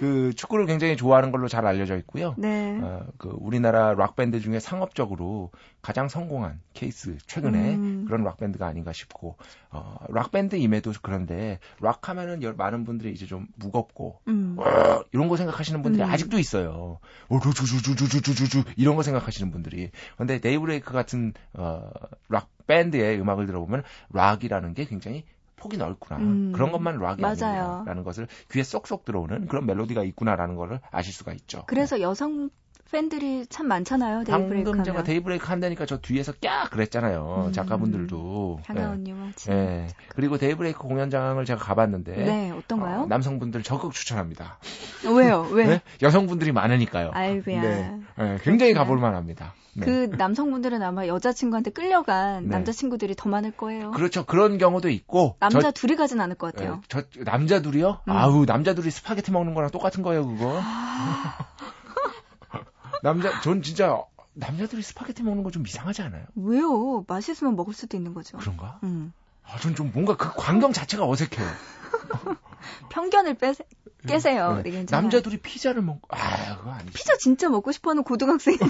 [0.00, 2.34] 그 축구를 굉장히 좋아하는 걸로 잘 알려져 있고요.
[2.38, 2.78] 네.
[2.82, 5.50] 어, 그 우리나라 락 밴드 중에 상업적으로
[5.82, 8.04] 가장 성공한 케이스 최근에 음.
[8.06, 9.36] 그런 락 밴드가 아닌가 싶고
[9.70, 14.56] 어, 락 밴드임에도 그런데 락 하면은 많은 분들이 이제 좀 무겁고 음.
[14.58, 16.10] 어, 이런 거 생각하시는 분들이 음.
[16.10, 16.98] 아직도 있어요.
[17.28, 19.90] 어, 주주주주주주주 이런 거 생각하시는 분들이.
[20.16, 21.90] 근데 데이브레이크 같은 어,
[22.28, 25.24] 락 밴드의 음악을 들어보면 락이라는 게 굉장히
[25.58, 26.20] 폭이 넓구나.
[26.20, 27.78] 음, 그런 것만 락이 맞아요.
[27.78, 31.64] 아니라는 것을 귀에 쏙쏙 들어오는 그런 멜로디가 있구나라는 것을 아실 수가 있죠.
[31.66, 32.02] 그래서 네.
[32.02, 32.50] 여성
[32.90, 34.24] 팬들이 참 많잖아요.
[34.24, 34.84] 데이브레이크 방금.
[34.84, 37.44] 제가 데이브레이크 한다니까 저 뒤에서 꺄 그랬잖아요.
[37.48, 37.52] 음.
[37.52, 38.60] 작가분들도.
[38.64, 39.54] 향하원님은 네.
[39.54, 39.86] 네.
[40.14, 42.16] 그리고 데이브레이크 공연장을 제가 가봤는데.
[42.16, 43.02] 네, 어떤가요?
[43.02, 44.58] 어, 남성분들 적극 추천합니다.
[45.04, 45.46] 왜요?
[45.52, 45.66] 왜?
[45.66, 45.80] 네?
[46.00, 47.10] 여성분들이 많으니까요.
[47.12, 47.60] 아이고야.
[47.60, 47.98] 네.
[48.16, 48.38] 네.
[48.42, 49.54] 굉장히 가볼 만합니다.
[49.74, 49.84] 네.
[49.84, 52.48] 그 남성분들은 아마 여자친구한테 끌려간 네.
[52.48, 53.90] 남자친구들이 더 많을 거예요.
[53.92, 54.24] 그렇죠.
[54.24, 55.36] 그런 경우도 있고.
[55.40, 56.76] 남자 저, 둘이 가진 않을 것 같아요.
[56.76, 58.00] 네, 저 남자 둘이요?
[58.08, 58.10] 음.
[58.10, 60.60] 아우 남자 둘이 스파게티 먹는 거랑 똑같은 거예요 그거.
[63.02, 64.02] 남자 전 진짜
[64.34, 66.24] 남자들이 스파게티 먹는 거 좀 이상하지 않아요?
[66.36, 67.04] 왜요?
[67.08, 68.38] 맛있으면 먹을 수도 있는 거죠.
[68.38, 68.78] 그런가?
[68.82, 69.12] 음.
[69.44, 71.46] 아, 전 좀 뭔가 그 광경 자체가 어색해요.
[72.90, 73.64] 편견을 빼세,
[74.06, 74.60] 깨세요.
[74.62, 74.70] 네.
[74.84, 74.86] 정말.
[75.02, 76.92] 남자들이 피자를 먹고, 아, 그거 아니죠.
[76.92, 78.56] 피자 진짜 먹고 싶어 하는 고등학생.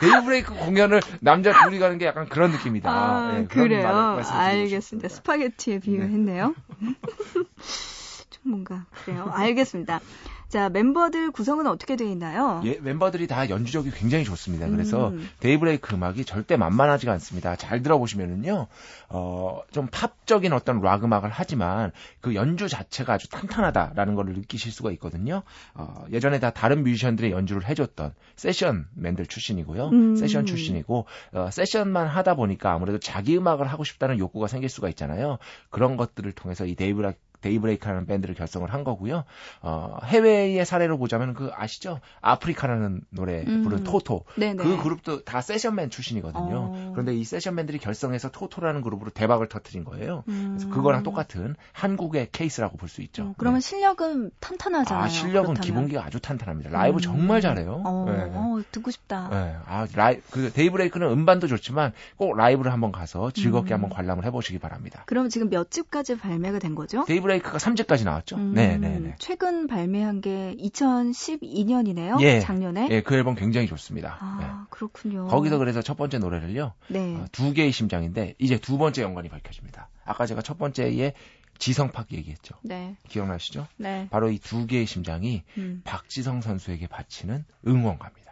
[0.00, 2.90] 데이브레이크 공연을 남자 둘이 가는 게 약간 그런 느낌이다.
[2.90, 3.88] 아, 네, 그래요.
[3.88, 4.80] 알겠습니다.
[4.80, 5.08] 싶습니다.
[5.08, 6.54] 스파게티에 비유했네요.
[8.30, 9.30] 좀 뭔가 그래요.
[9.32, 10.00] 알겠습니다.
[10.48, 12.62] 자, 멤버들 구성은 어떻게 되어 있나요?
[12.64, 14.68] 예, 멤버들이 다 연주력이 굉장히 좋습니다.
[14.68, 15.28] 그래서 음.
[15.40, 17.56] 데이브레이크 음악이 절대 만만하지가 않습니다.
[17.56, 18.68] 잘 들어보시면은요,
[19.08, 24.92] 어, 좀 팝적인 어떤 락 음악을 하지만 그 연주 자체가 아주 탄탄하다라는 걸 느끼실 수가
[24.92, 25.42] 있거든요.
[25.74, 29.88] 어, 예전에 다 다른 뮤지션들의 연주를 해줬던 세션맨들 출신이고요.
[29.88, 30.16] 음.
[30.16, 35.38] 세션 출신이고, 어, 세션만 하다 보니까 아무래도 자기 음악을 하고 싶다는 욕구가 생길 수가 있잖아요.
[35.70, 39.24] 그런 것들을 통해서 이 데이브레이크 데이브레이크라는 밴드를 결성을 한 거고요.
[39.62, 42.00] 어, 해외의 사례로 보자면 그 아시죠?
[42.20, 43.62] 아프리카라는 노래 음.
[43.64, 44.24] 부른 토토.
[44.36, 44.56] 네네.
[44.62, 46.56] 그 그룹도 다 세션맨 출신이거든요.
[46.56, 46.90] 어.
[46.92, 50.22] 그런데 이 세션맨들이 결성해서 토토라는 그룹으로 대박을 터뜨린 거예요.
[50.26, 50.70] 그래서 음.
[50.70, 53.24] 그거랑 똑같은 한국의 케이스라고 볼 수 있죠.
[53.24, 53.66] 음, 그러면 네.
[53.68, 55.04] 실력은 탄탄하잖아요.
[55.04, 55.60] 아, 실력은 그렇다면.
[55.60, 56.70] 기본기가 아주 탄탄합니다.
[56.70, 57.00] 라이브 음.
[57.00, 57.82] 정말 잘해요.
[57.84, 58.30] 어, 네.
[58.32, 59.28] 어, 듣고 싶다.
[59.28, 59.56] 네.
[59.66, 63.82] 아, 라이, 그 데이브레이크는 음반도 좋지만 꼭 라이브를 한번 가서 즐겁게 음.
[63.82, 65.02] 한번 관람을 해보시기 바랍니다.
[65.06, 67.04] 그럼 지금 몇 집까지 발매가 된 거죠?
[67.06, 68.36] 데이브레이크 가 3집까지 나왔죠.
[68.36, 69.14] 음, 네, 네, 네.
[69.18, 72.20] 최근 발매한 게 2012년이네요.
[72.20, 72.40] 예.
[72.40, 72.88] 작년에.
[72.90, 74.18] 예, 그 앨범 굉장히 좋습니다.
[74.20, 74.46] 아, 네.
[74.70, 75.26] 그렇군요.
[75.28, 76.72] 거기서 그래서 첫 번째 노래를요.
[76.88, 77.16] 네.
[77.16, 79.88] 어, 두 개의 심장인데 이제 두 번째 연관이 밝혀집니다.
[80.04, 81.14] 아까 제가 첫 번째에
[81.58, 82.54] 지성팍 얘기했죠.
[82.62, 82.96] 네.
[83.08, 83.66] 기억나시죠?
[83.78, 84.08] 네.
[84.10, 85.80] 바로 이 두 개의 심장이 음.
[85.84, 88.25] 박지성 선수에게 바치는 응원가입니다.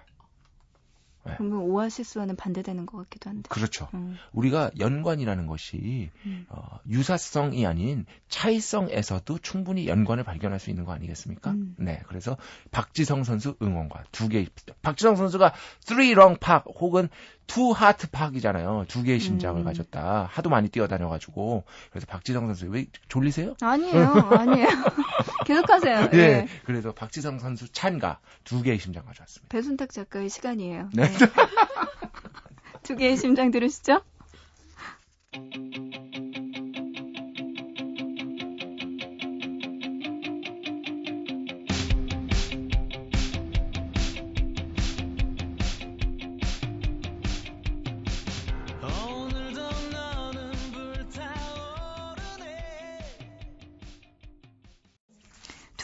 [1.24, 3.48] 그러면 오아시스와는 반대되는 것 같기도 한데.
[3.48, 3.88] 그렇죠.
[3.94, 4.16] 음.
[4.32, 6.46] 우리가 연관이라는 것이 음.
[6.48, 11.50] 어, 유사성이 아닌 차이성에서도 충분히 연관을 발견할 수 있는 거 아니겠습니까?
[11.52, 11.74] 음.
[11.78, 12.36] 네, 그래서
[12.70, 14.46] 박지성 선수 응원가 두 개.
[14.82, 15.52] 박지성 선수가
[15.86, 17.08] three long park 혹은
[17.46, 18.84] two heart park이잖아요.
[18.88, 19.64] 두 개의 심장을 음.
[19.64, 20.28] 가졌다.
[20.30, 23.54] 하도 많이 뛰어다녀가지고 그래서 박지성 선수 왜 졸리세요?
[23.60, 24.68] 아니에요, 아니에요.
[25.44, 26.10] 계속하세요.
[26.14, 26.18] 예.
[26.18, 26.48] 예.
[26.64, 29.48] 그래서 박지성 선수 찬가 두 개의 심장 가져왔습니다.
[29.50, 30.90] 배순탁 작가의 시간이에요.
[30.92, 31.04] 네.
[32.82, 34.02] 두 개의 심장 들으시죠?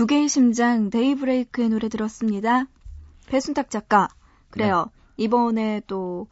[0.01, 2.65] 두 개의 심장 데이브레이크의 노래 들었습니다.
[3.27, 4.09] 배순탁 작가.
[4.49, 4.87] 그래요.
[5.19, 5.25] 네.
[5.25, 6.27] 이번에 또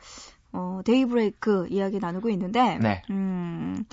[0.53, 3.03] 어, 데이브레이크 이야기 나누고 있는데 네.
[3.11, 3.85] 음,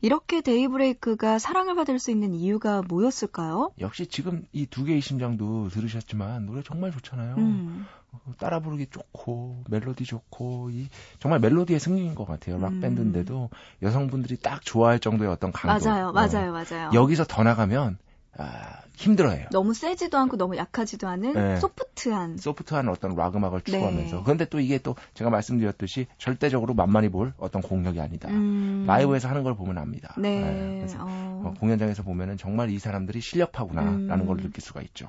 [0.00, 3.72] 이렇게 데이브레이크가 사랑을 받을 수 있는 이유가 뭐였을까요?
[3.80, 7.36] 역시 지금 이 두 개의 심장도 들으셨지만 노래 정말 좋잖아요.
[7.36, 10.88] 음, 어, 따라 부르기 좋고 멜로디 좋고 이
[11.18, 12.56] 정말 멜로디의 승리인 것 같아요.
[12.56, 12.80] 락 음.
[12.80, 13.50] 밴드인데도
[13.82, 15.86] 여성분들이 딱 좋아할 정도의 어떤 강도.
[15.86, 16.90] 맞아요, 어, 맞아요, 맞아요.
[16.94, 17.98] 여기서 더 나가면
[18.38, 19.48] 아, 힘들어해요.
[19.50, 21.56] 너무 세지도 않고 너무 약하지도 않은 네.
[21.60, 23.72] 소프트한 소프트한 어떤 락 음악을 네.
[23.72, 24.22] 추구하면서.
[24.22, 28.28] 그런데 또 이게 또 제가 말씀드렸듯이 절대적으로 만만히 볼 어떤 공력이 아니다.
[28.28, 30.14] 음, 라이브에서 하는 걸 보면 압니다.
[30.16, 30.40] 네.
[30.40, 31.42] 네, 그래서 어.
[31.44, 34.26] 어, 공연장에서 보면은 정말 이 사람들이 실력파구나라는 음.
[34.26, 35.08] 걸 느낄 수가 있죠.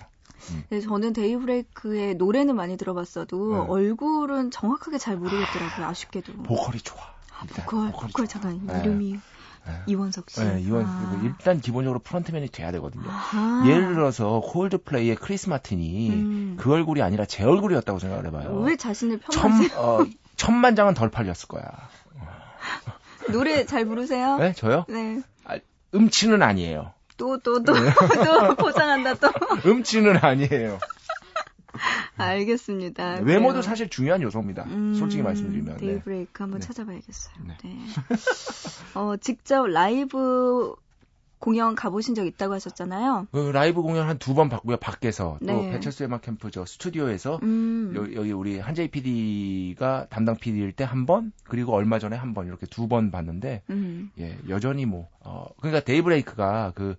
[0.70, 3.60] 네, 저는 데이브레이크의 노래는 많이 들어봤어도 네.
[3.68, 5.86] 얼굴은 정확하게 잘 모르겠더라고요.
[5.86, 6.34] 아쉽게도.
[6.44, 7.02] 보컬이 좋아.
[7.32, 8.28] 아, 보컬, 보컬.
[8.28, 8.80] 잠깐 네.
[8.80, 9.20] 이름이 네.
[9.88, 10.39] 이원석 씨.
[10.41, 11.21] 네, 이원 아.
[11.23, 13.10] 일단 기본적으로 frontman이 돼야 되거든요.
[13.10, 13.67] 아하.
[13.67, 16.58] 예를 들어서 콜드플레이의 크리스 마틴이 음.
[16.60, 18.60] 그 얼굴이 아니라 제 얼굴이었다고 생각을 해봐요.
[18.62, 19.79] 왜 자신을 천, 폄하세요?
[19.79, 20.05] 어,
[20.36, 21.63] 천만 장은 덜 팔렸을 거야.
[23.32, 24.38] 노래 잘 부르세요?
[24.38, 24.86] 네, 저요?
[24.88, 25.21] 네.
[25.93, 26.93] 음치는 아니에요.
[27.17, 27.79] 또, 또, 또, 네.
[28.23, 29.29] 또 포장한다, 또.
[29.65, 30.79] 음치는 아니에요.
[32.23, 33.19] 알겠습니다.
[33.21, 33.62] 외모도 그래요.
[33.62, 34.63] 사실 중요한 요소입니다.
[34.65, 35.77] 음, 솔직히 말씀드리면.
[35.77, 35.86] 네.
[35.88, 36.67] 데이브레이크 한번 네.
[36.67, 37.36] 찾아봐야겠어요.
[37.47, 37.58] 네.
[37.63, 37.77] 네.
[38.95, 40.75] 어, 직접 라이브
[41.39, 43.27] 공연 가보신 적 있다고 하셨잖아요.
[43.32, 44.75] 그 라이브 공연 한 두 번 봤고요.
[44.75, 45.71] 밖에서 또 네.
[45.71, 47.93] 배철수 음악 캠프 저 스튜디오에서 음.
[47.95, 52.47] 여, 여기 우리 한재희 PD가 담당 PD일 때 한 번, 그리고 얼마 전에 한 번
[52.47, 54.12] 이렇게 두 번 봤는데 음.
[54.19, 56.97] 예, 여전히 뭐, 어, 그러니까 데이브레이크가 그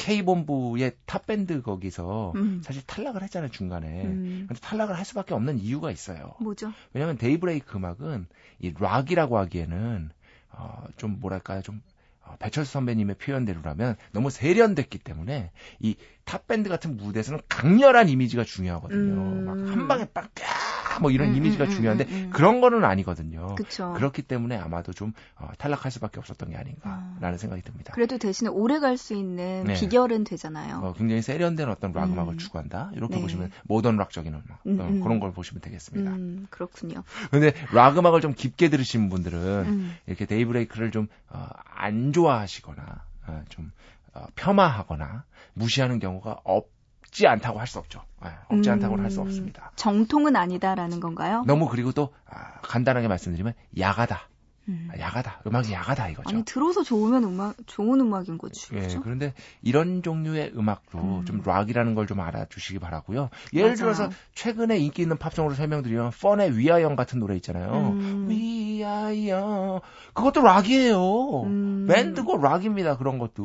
[0.00, 2.62] K본부의 탑밴드 거기서 음.
[2.64, 4.04] 사실 탈락을 했잖아요, 중간에.
[4.04, 4.46] 음.
[4.48, 6.34] 근데 탈락을 할 수밖에 없는 이유가 있어요.
[6.40, 6.72] 뭐죠?
[6.94, 8.26] 왜냐면 데이브레이크 음악은
[8.60, 10.10] 이 락이라고 하기에는
[10.52, 11.82] 어, 좀 뭐랄까요, 좀
[12.22, 15.96] 어, 배철수 선배님의 표현대로라면 너무 세련됐기 때문에 이
[16.30, 19.12] 탑밴드 같은 무대에서는 강렬한 이미지가 중요하거든요.
[19.20, 19.44] 음.
[19.46, 22.84] 막 한 방에 빡 뭐 이런 음, 이미지가 음, 음 중요한데 음, 음, 그런 거는
[22.84, 23.56] 아니거든요.
[23.56, 23.94] 그쵸.
[23.96, 27.36] 그렇기 때문에 아마도 좀 어, 탈락할 수밖에 없었던 게 아닌가라는 아.
[27.36, 27.92] 생각이 듭니다.
[27.94, 29.74] 그래도 대신에 오래 갈 수 있는 네.
[29.74, 30.80] 비결은 되잖아요.
[30.82, 32.92] 어, 굉장히 세련된 어떤 락 음악을 추구한다.
[32.94, 33.22] 이렇게 네.
[33.22, 36.16] 보시면 모던 락적인 음악 어, 그런 걸 보시면 되겠습니다.
[36.50, 37.02] 그렇군요.
[37.30, 43.72] 근데 락 음악을 좀 깊게 들으신 분들은 이렇게 데이브레이크를 좀안 어, 좋아하시거나 어, 좀
[44.12, 46.68] 어, 폄하하거나 무시하는 경우가 없.
[47.10, 48.04] 없지 않다고 할 수 없죠.
[48.22, 49.72] 네, 없지 음, 않다고는 할 수 없습니다.
[49.74, 51.42] 정통은 아니다라는 건가요?
[51.44, 54.28] 너무 그리고 또 아, 간단하게 말씀드리면 야가다.
[54.68, 54.88] 음.
[54.92, 55.40] 아, 야가다.
[55.44, 56.28] 음악이 야가다 이거죠.
[56.30, 58.68] 아니 들어서 좋으면 음악 좋은 음악인 거지.
[58.74, 58.78] 예.
[58.78, 59.00] 그렇죠?
[59.02, 61.24] 그런데 이런 종류의 음악도 음.
[61.24, 63.30] 좀 락이라는 걸 좀 알아주시기 바라고요.
[63.54, 63.82] 예를 맞아.
[63.82, 67.72] 들어서 최근에 인기 있는 팝송으로 설명드리면 펀의 위아영 같은 노래 있잖아요.
[67.98, 68.26] 음.
[68.28, 69.80] 위 아영
[70.14, 71.42] 그것도 락이에요.
[71.42, 71.86] 음.
[71.88, 72.96] 밴드고 락입니다.
[72.96, 73.44] 그런 것도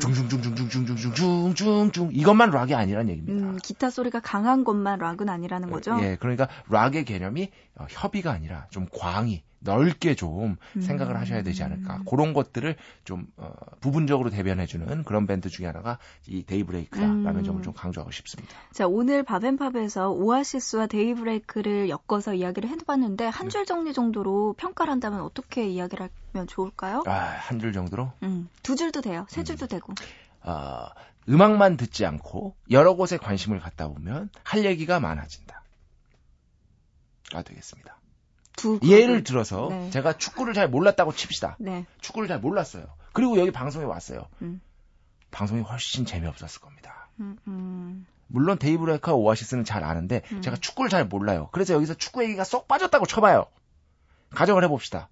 [0.00, 3.48] 중중중중중중중중중중 이것만 락이 아니란 얘기입니다.
[3.48, 5.98] 음, 기타 소리가 강한 것만 락은 아니라는 거죠.
[6.02, 6.16] 예.
[6.18, 10.80] 그러니까 락의 개념이 어, 협의가 아니라 좀 광이 넓게 좀 음.
[10.80, 12.02] 생각을 하셔야 되지 않을까.
[12.08, 17.44] 그런 것들을 좀 어, 부분적으로 대변해주는 그런 밴드 중에 하나가 이 데이브레이크다라는 음.
[17.44, 18.54] 점을 좀 강조하고 싶습니다.
[18.72, 23.66] 자 오늘 바벤팝에서 오아시스와 데이브레이크를 엮어서 이야기를 해봤는데 한줄 네.
[23.66, 27.02] 정리 정도로 평가를 한다면 어떻게 이야기를 하면 좋을까요?
[27.06, 28.12] 아한 줄 정도로?
[28.22, 29.26] 음, 두 줄도 돼요.
[29.28, 29.68] 세 줄도 음.
[29.68, 29.94] 되고.
[30.42, 30.90] 아
[31.28, 35.62] 음악만 듣지 않고 여러 곳에 관심을 갖다 보면 할 얘기가 많아진다.
[37.30, 37.97] 가 되겠습니다.
[38.82, 39.90] 예를 들어서 네.
[39.90, 41.56] 제가 축구를 잘 몰랐다고 칩시다.
[41.60, 41.86] 네.
[42.00, 42.84] 축구를 잘 몰랐어요.
[43.12, 44.26] 그리고 여기 방송에 왔어요.
[44.42, 44.60] 음.
[45.30, 47.08] 방송이 훨씬 재미없었을 겁니다.
[47.20, 48.06] 음, 음.
[48.28, 50.42] 물론 데이브레이크와 오아시스는 잘 아는데 음.
[50.42, 51.48] 제가 축구를 잘 몰라요.
[51.52, 53.46] 그래서 여기서 축구 얘기가 쏙 빠졌다고 쳐봐요.
[54.30, 55.08] 가정을 해봅시다.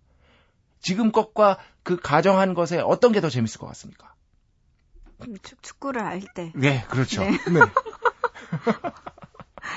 [0.80, 4.14] 지금 것과 그 가정한 것에 어떤 게 더 재밌을 것 같습니까?
[5.26, 6.52] 음, 축구를 알 때.
[6.54, 7.22] 네, 그렇죠.
[7.24, 7.30] 네.
[7.30, 7.60] 네.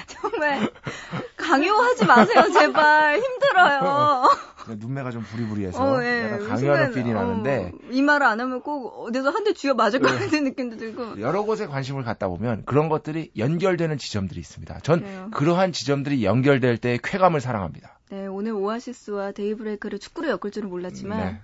[0.08, 0.70] 정말
[1.38, 3.20] 강요하지 마세요, 제발.
[3.20, 4.30] 힘들어요.
[4.68, 6.26] 눈매가 좀 부리부리해서 어, 네.
[6.26, 10.00] 약간 강요하는 필이 어, 나는데 이 말을 안 하면 꼭 어디서 한 대 쥐어 맞을
[10.00, 10.20] 것 네.
[10.20, 14.80] 같은 느낌도 들고 여러 곳에 관심을 갖다 보면 그런 것들이 연결되는 지점들이 있습니다.
[14.82, 15.30] 전 그래요.
[15.34, 17.98] 그러한 지점들이 연결될 때의 쾌감을 사랑합니다.
[18.12, 21.40] 네, 오늘 오아시스와 데이브레이크를 축구로 엮을 줄은 몰랐지만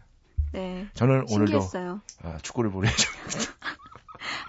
[0.52, 0.60] 네.
[0.60, 2.02] 네 저는 신기했어요.
[2.24, 3.54] 오늘도 아, 축구를 보내줍니다.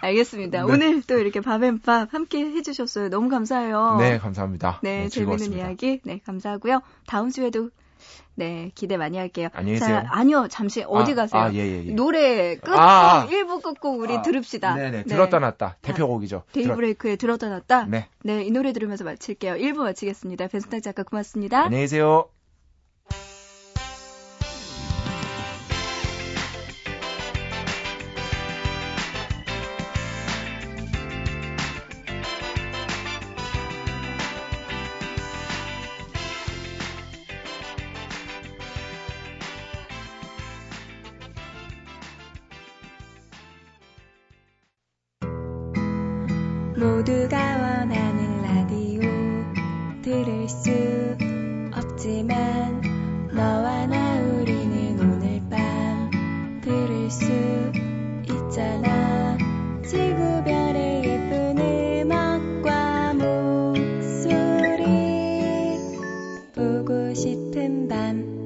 [0.01, 0.65] 알겠습니다.
[0.65, 0.73] 네.
[0.73, 3.09] 오늘 또 이렇게 밥앤밥 함께 해주셨어요.
[3.09, 3.97] 너무 감사해요.
[3.99, 4.81] 네, 감사합니다.
[4.83, 6.01] 네, 네 재밌는 이야기.
[6.05, 6.83] 네, 감사하고요.
[7.07, 7.71] 다음 주에도
[8.35, 9.49] 네, 기대 많이 할게요.
[9.55, 10.03] 안녕히 계세요.
[10.03, 11.43] 자, 아니요, 잠시 어디 아, 가세요?
[11.43, 11.93] 아, 예, 예, 예.
[11.93, 13.27] 노래 끝곡, 아, 아.
[13.27, 14.75] 1부 끝곡 우리 아, 들읍시다.
[14.75, 15.05] 네네, 네.
[15.05, 15.79] 들었다 놨다.
[15.81, 16.43] 대표곡이죠.
[16.53, 17.87] 데이브레이크의 들었다 놨다?
[17.87, 18.09] 네.
[18.23, 19.55] 네, 이 노래 들으면서 마칠게요.
[19.55, 20.49] 1부 마치겠습니다.
[20.49, 21.65] 벤스탁 작가 고맙습니다.
[21.65, 22.29] 안녕히 계세요.
[67.37, 68.46] 짙은 밤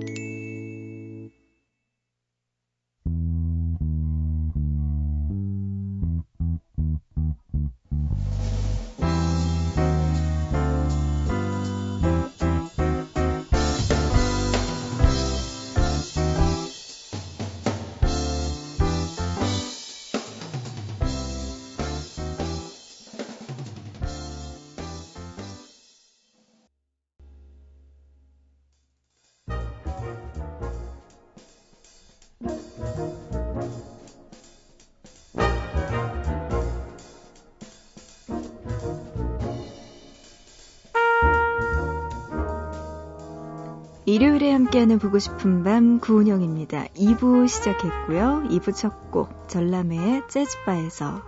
[44.10, 46.86] 일요일에 함께하는 보고 싶은 밤 구은영입니다.
[46.96, 48.44] 2부 시작했고요.
[48.50, 51.22] 2부 첫 곡 전람회의 재즈바에서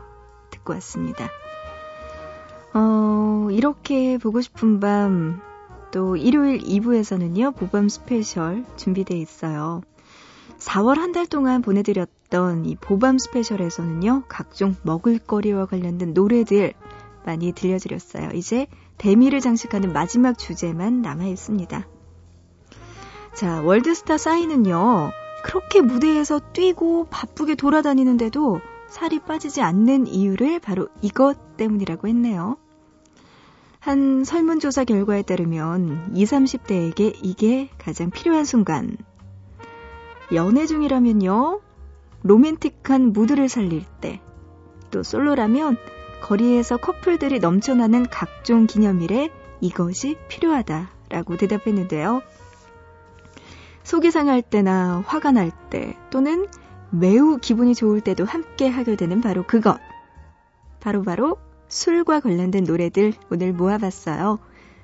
[0.51, 1.29] 듣고 왔습니다.
[2.75, 5.41] 어, 이렇게 보고 싶은 밤
[5.93, 7.55] 또 일요일 2부에서는요.
[7.55, 9.83] 보밤 스페셜 준비되어 있어요.
[10.59, 16.73] 4월 한 달 동안 보내드렸던 이 보밤 스페셜에서는요, 각종 먹을거리와 관련된 노래들
[17.27, 18.31] 많이 들려드렸어요.
[18.33, 18.67] 이제
[18.97, 21.87] 대미를 장식하는 마지막 주제만 남아 있습니다.
[23.35, 25.11] 자, 월드스타 사인은요,
[25.45, 32.59] 그렇게 무대에서 뛰고 바쁘게 돌아다니는데도 살이 빠지지 않는 이유를 바로 이것 때문이라고 했네요.
[33.81, 38.97] 한 설문조사 결과에 따르면 20, 30대에게 이게 가장 필요한 순간.
[40.33, 41.61] 연애 중이라면요,
[42.23, 44.21] 로맨틱한 무드를 살릴 때,
[44.91, 45.79] 또 솔로라면
[46.23, 49.31] 거리에서 커플들이 넘쳐나는 각종 기념일에
[49.61, 52.23] 이것이 필요하다라고 대답했는데요.
[53.85, 56.47] 속이 상할 때나 화가 날 때 또는
[56.91, 59.79] 매우 기분이 좋을 때도 함께 하게 되는 바로 그것.
[60.81, 64.39] 바로바로 바로 술과 관련된 노래들 오늘 모아봤어요.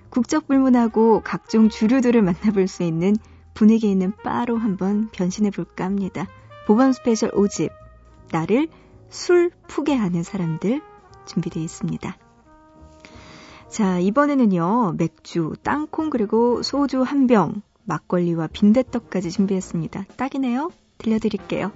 [0.09, 3.15] 국적불문하고 각종 주류들을 만나볼 수 있는
[3.53, 6.27] 분위기 있는 바로 한번 변신해볼까 합니다.
[6.67, 7.71] 보밤 스페셜 5집
[8.33, 8.69] 나를
[9.11, 10.81] 술 푸게 하는 사람들
[11.27, 12.17] 준비되어 있습니다.
[13.69, 20.05] 자, 이번에는요, 맥주, 땅콩, 그리고 소주 한 병, 막걸리와 빈대떡까지 준비했습니다.
[20.17, 20.71] 딱이네요?
[20.99, 21.73] 들려드릴게요.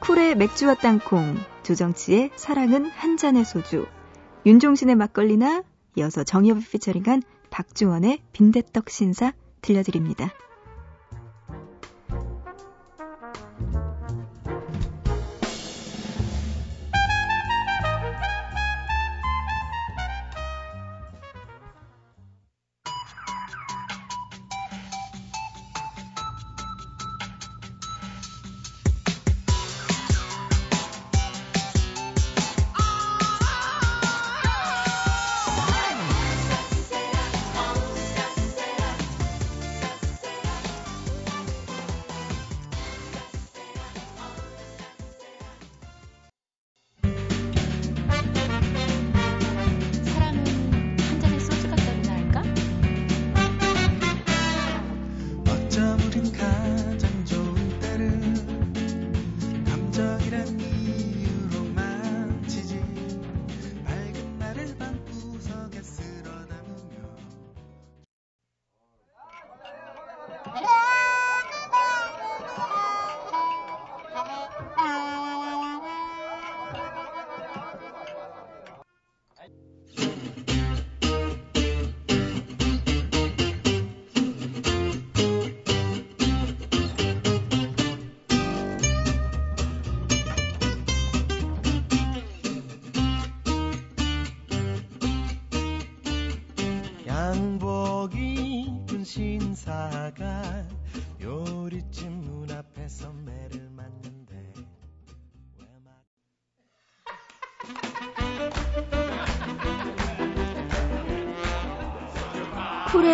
[0.00, 3.86] 쿨의 맥주와 땅콩, 조정치의 사랑은 한 잔의 소주,
[4.46, 5.64] 윤종신의 막걸리나
[5.96, 10.30] 이어서 정엽이 피처링한 박주원의 빈대떡 신사 들려드립니다.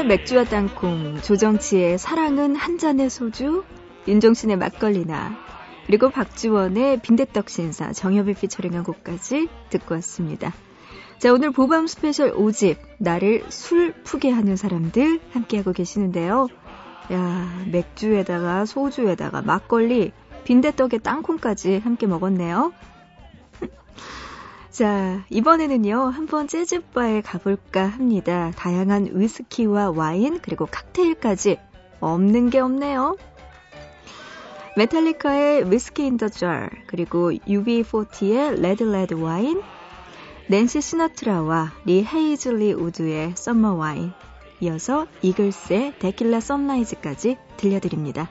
[0.04, 3.64] 맥주와 땅콩, 조정치의 사랑은 한 잔의 소주,
[4.08, 5.36] 윤종신의 막걸리나,
[5.86, 10.52] 그리고 박주원의 빈대떡 신사, 정엽이 피처링한 곡까지 듣고 왔습니다.
[11.18, 16.48] 자, 오늘 보밤 스페셜 5집, 나를 술 푸게 하는 사람들 함께하고 계시는데요.
[17.12, 20.12] 야, 맥주에다가 소주에다가 막걸리,
[20.44, 22.72] 빈대떡에 땅콩까지 함께 먹었네요.
[24.72, 28.52] 자, 이번에는요, 한번 재즈바에 가볼까 합니다.
[28.56, 31.58] 다양한 위스키와 와인, 그리고 칵테일까지
[32.00, 33.18] 없는 게 없네요.
[34.78, 39.60] 메탈리카의 위스키 인더 jar, 그리고 UB40의 Red Red Wine,
[40.48, 44.12] 낸시 시나트라와 리 헤이즐우드의 Summer Wine,
[44.60, 48.30] 이어서 이글스의 Tequila Sunrise까지 들려드립니다.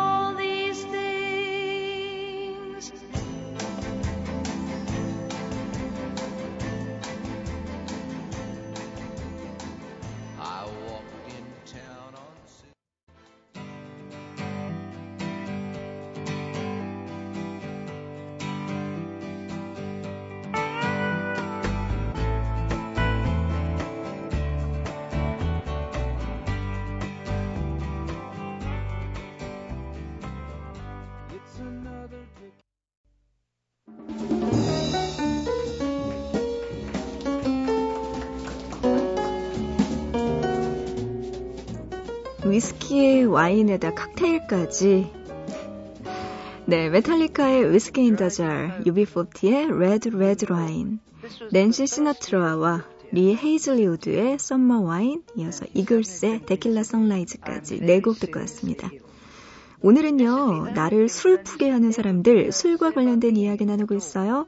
[43.41, 45.09] 와인에다 칵테일까지.
[46.65, 50.99] 네, 메탈리카의 Whiskey in the Jar, UB40의 Red Red Wine,
[51.51, 58.91] 낸시 시나트라와 리 헤이즐우드의 Summer Wine, 이어서 이글스의 Tequila Sunrise까지 네 곡 듣고 왔습니다.
[59.81, 64.45] 오늘은요, 나를 술 푸게 하는 사람들, 술과 관련된 이야기 나누고 있어요.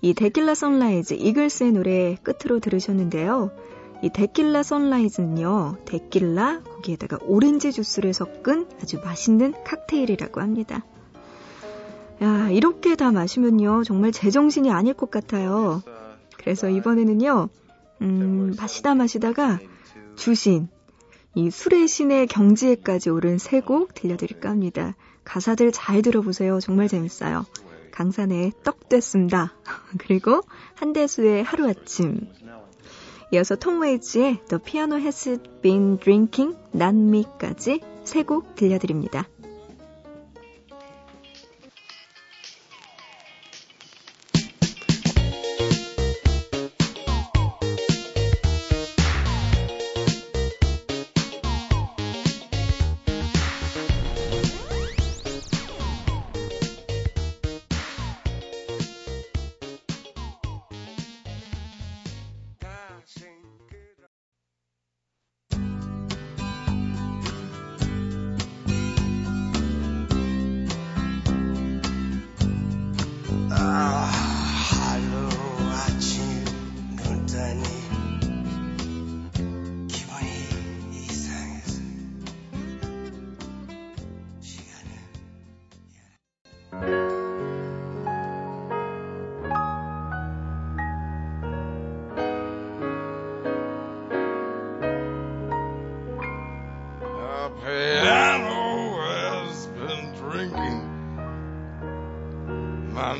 [0.00, 3.50] 이 Tequila Sunrise, 이글스의 노래 끝으로 들으셨는데요.
[4.02, 10.84] 이 데킬라 선라이즈는요, 데킬라, 거기에다가 오렌지 주스를 섞은 아주 맛있는 칵테일이라고 합니다.
[12.20, 15.82] 야, 이렇게 다 마시면요, 정말 제정신이 아닐 것 같아요.
[16.36, 17.48] 그래서 이번에는요,
[18.02, 19.60] 음, 마시다 마시다가
[20.16, 20.68] 주신,
[21.34, 24.96] 이 술의 신의 경지에까지 오른 세 곡 들려드릴까 합니다.
[25.24, 26.58] 가사들 잘 들어보세요.
[26.60, 27.46] 정말 재밌어요.
[27.92, 29.54] 강산의 떡 됐습니다.
[29.98, 30.40] 그리고
[30.74, 32.28] 한대수의 하루아침.
[33.32, 39.26] 이어서 톰 웨이츠의 The Piano Has Been Drinking, Not Me까지 세 곡 들려드립니다.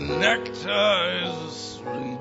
[0.08, 2.18] Necktie is asleep.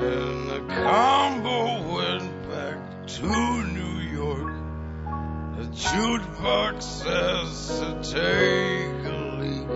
[0.00, 4.52] And the combo went back to New York.
[5.58, 9.68] The jukebox says to take a leak.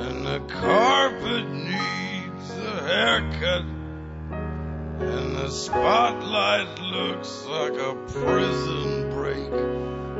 [0.00, 3.64] And the carpet needs a haircut.
[4.30, 9.50] And the spotlight looks like a prison break.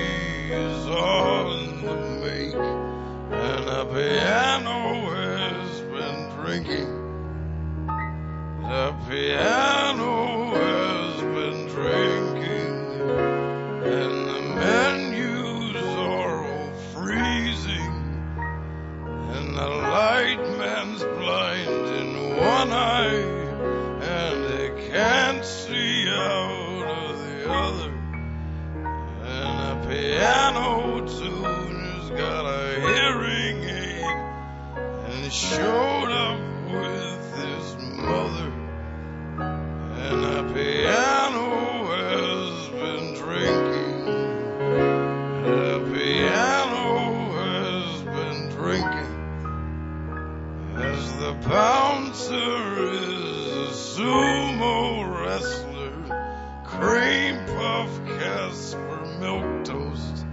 [0.88, 4.43] on the make, and a piano.
[53.96, 55.94] Sumo wrestler,
[56.66, 60.26] cream puff Casper milk toast,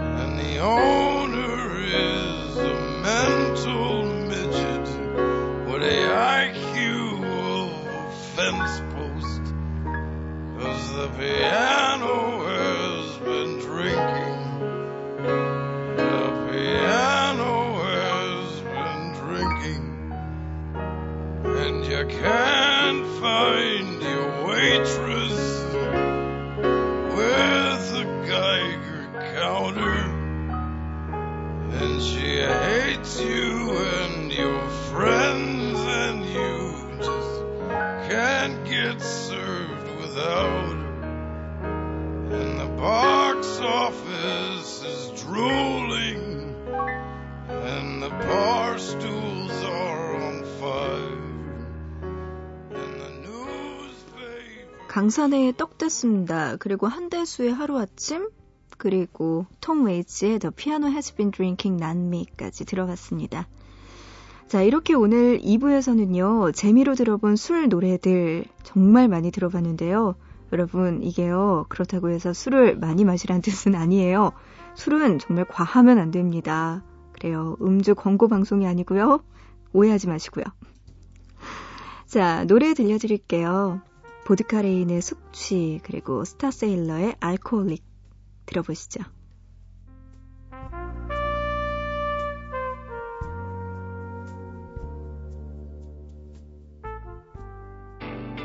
[0.00, 1.05] and the owner
[55.06, 55.16] newspaper.
[55.16, 56.56] 강산의 떡 됐습니다.
[56.56, 58.28] 그리고 한대수의 하루아침,
[58.76, 63.46] 그리고 톰 웨이츠의 The Piano Has Been Drinking Me까지 들어봤습니다.
[64.48, 70.16] 자, 이렇게 오늘 2부에서는요, 재미로 들어본 술 노래들 정말 많이 들어봤는데요.
[70.52, 74.32] 여러분, 이게요, 그렇다고 해서 술을 많이 마시란 뜻은 아니에요.
[74.74, 76.82] 술은 정말 과하면 안 됩니다.
[77.12, 77.56] 그래요.
[77.62, 79.22] 음주 광고 방송이 아니고요.
[79.72, 80.44] 오해하지 마시고요.
[82.06, 83.85] 자, 노래 들려드릴게요.
[84.26, 87.84] 보드카레인의 숙취, 그리고 스타세일러의 알코올릭
[88.46, 89.04] 들어보시죠.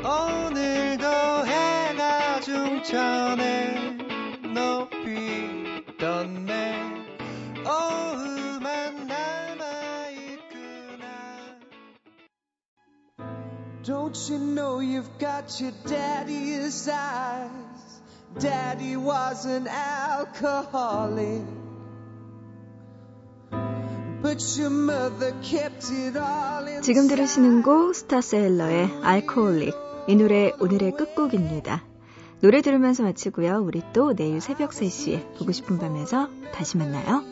[0.04, 1.06] 오늘도
[1.46, 3.98] 해가 중천에
[4.54, 6.61] 높이 떴네
[13.84, 17.48] Don't you know you've got your daddy's eyes
[18.38, 21.42] Daddy was an alcoholic
[24.22, 29.74] But your mother kept it all in 지금 들으시는 곡 스타세일러의 알코올릭.
[30.06, 31.82] 이 노래 오늘의 끝곡입니다.
[32.40, 33.64] 노래 들으면서 마치고요.
[33.64, 37.24] 우리 또 내일 새벽 3시에 보고 싶은 밤에서 다시 만나요.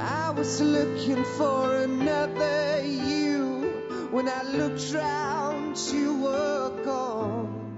[0.00, 7.76] I was looking for another you when I looked round you were gone.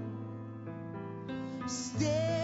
[1.66, 2.41] Stay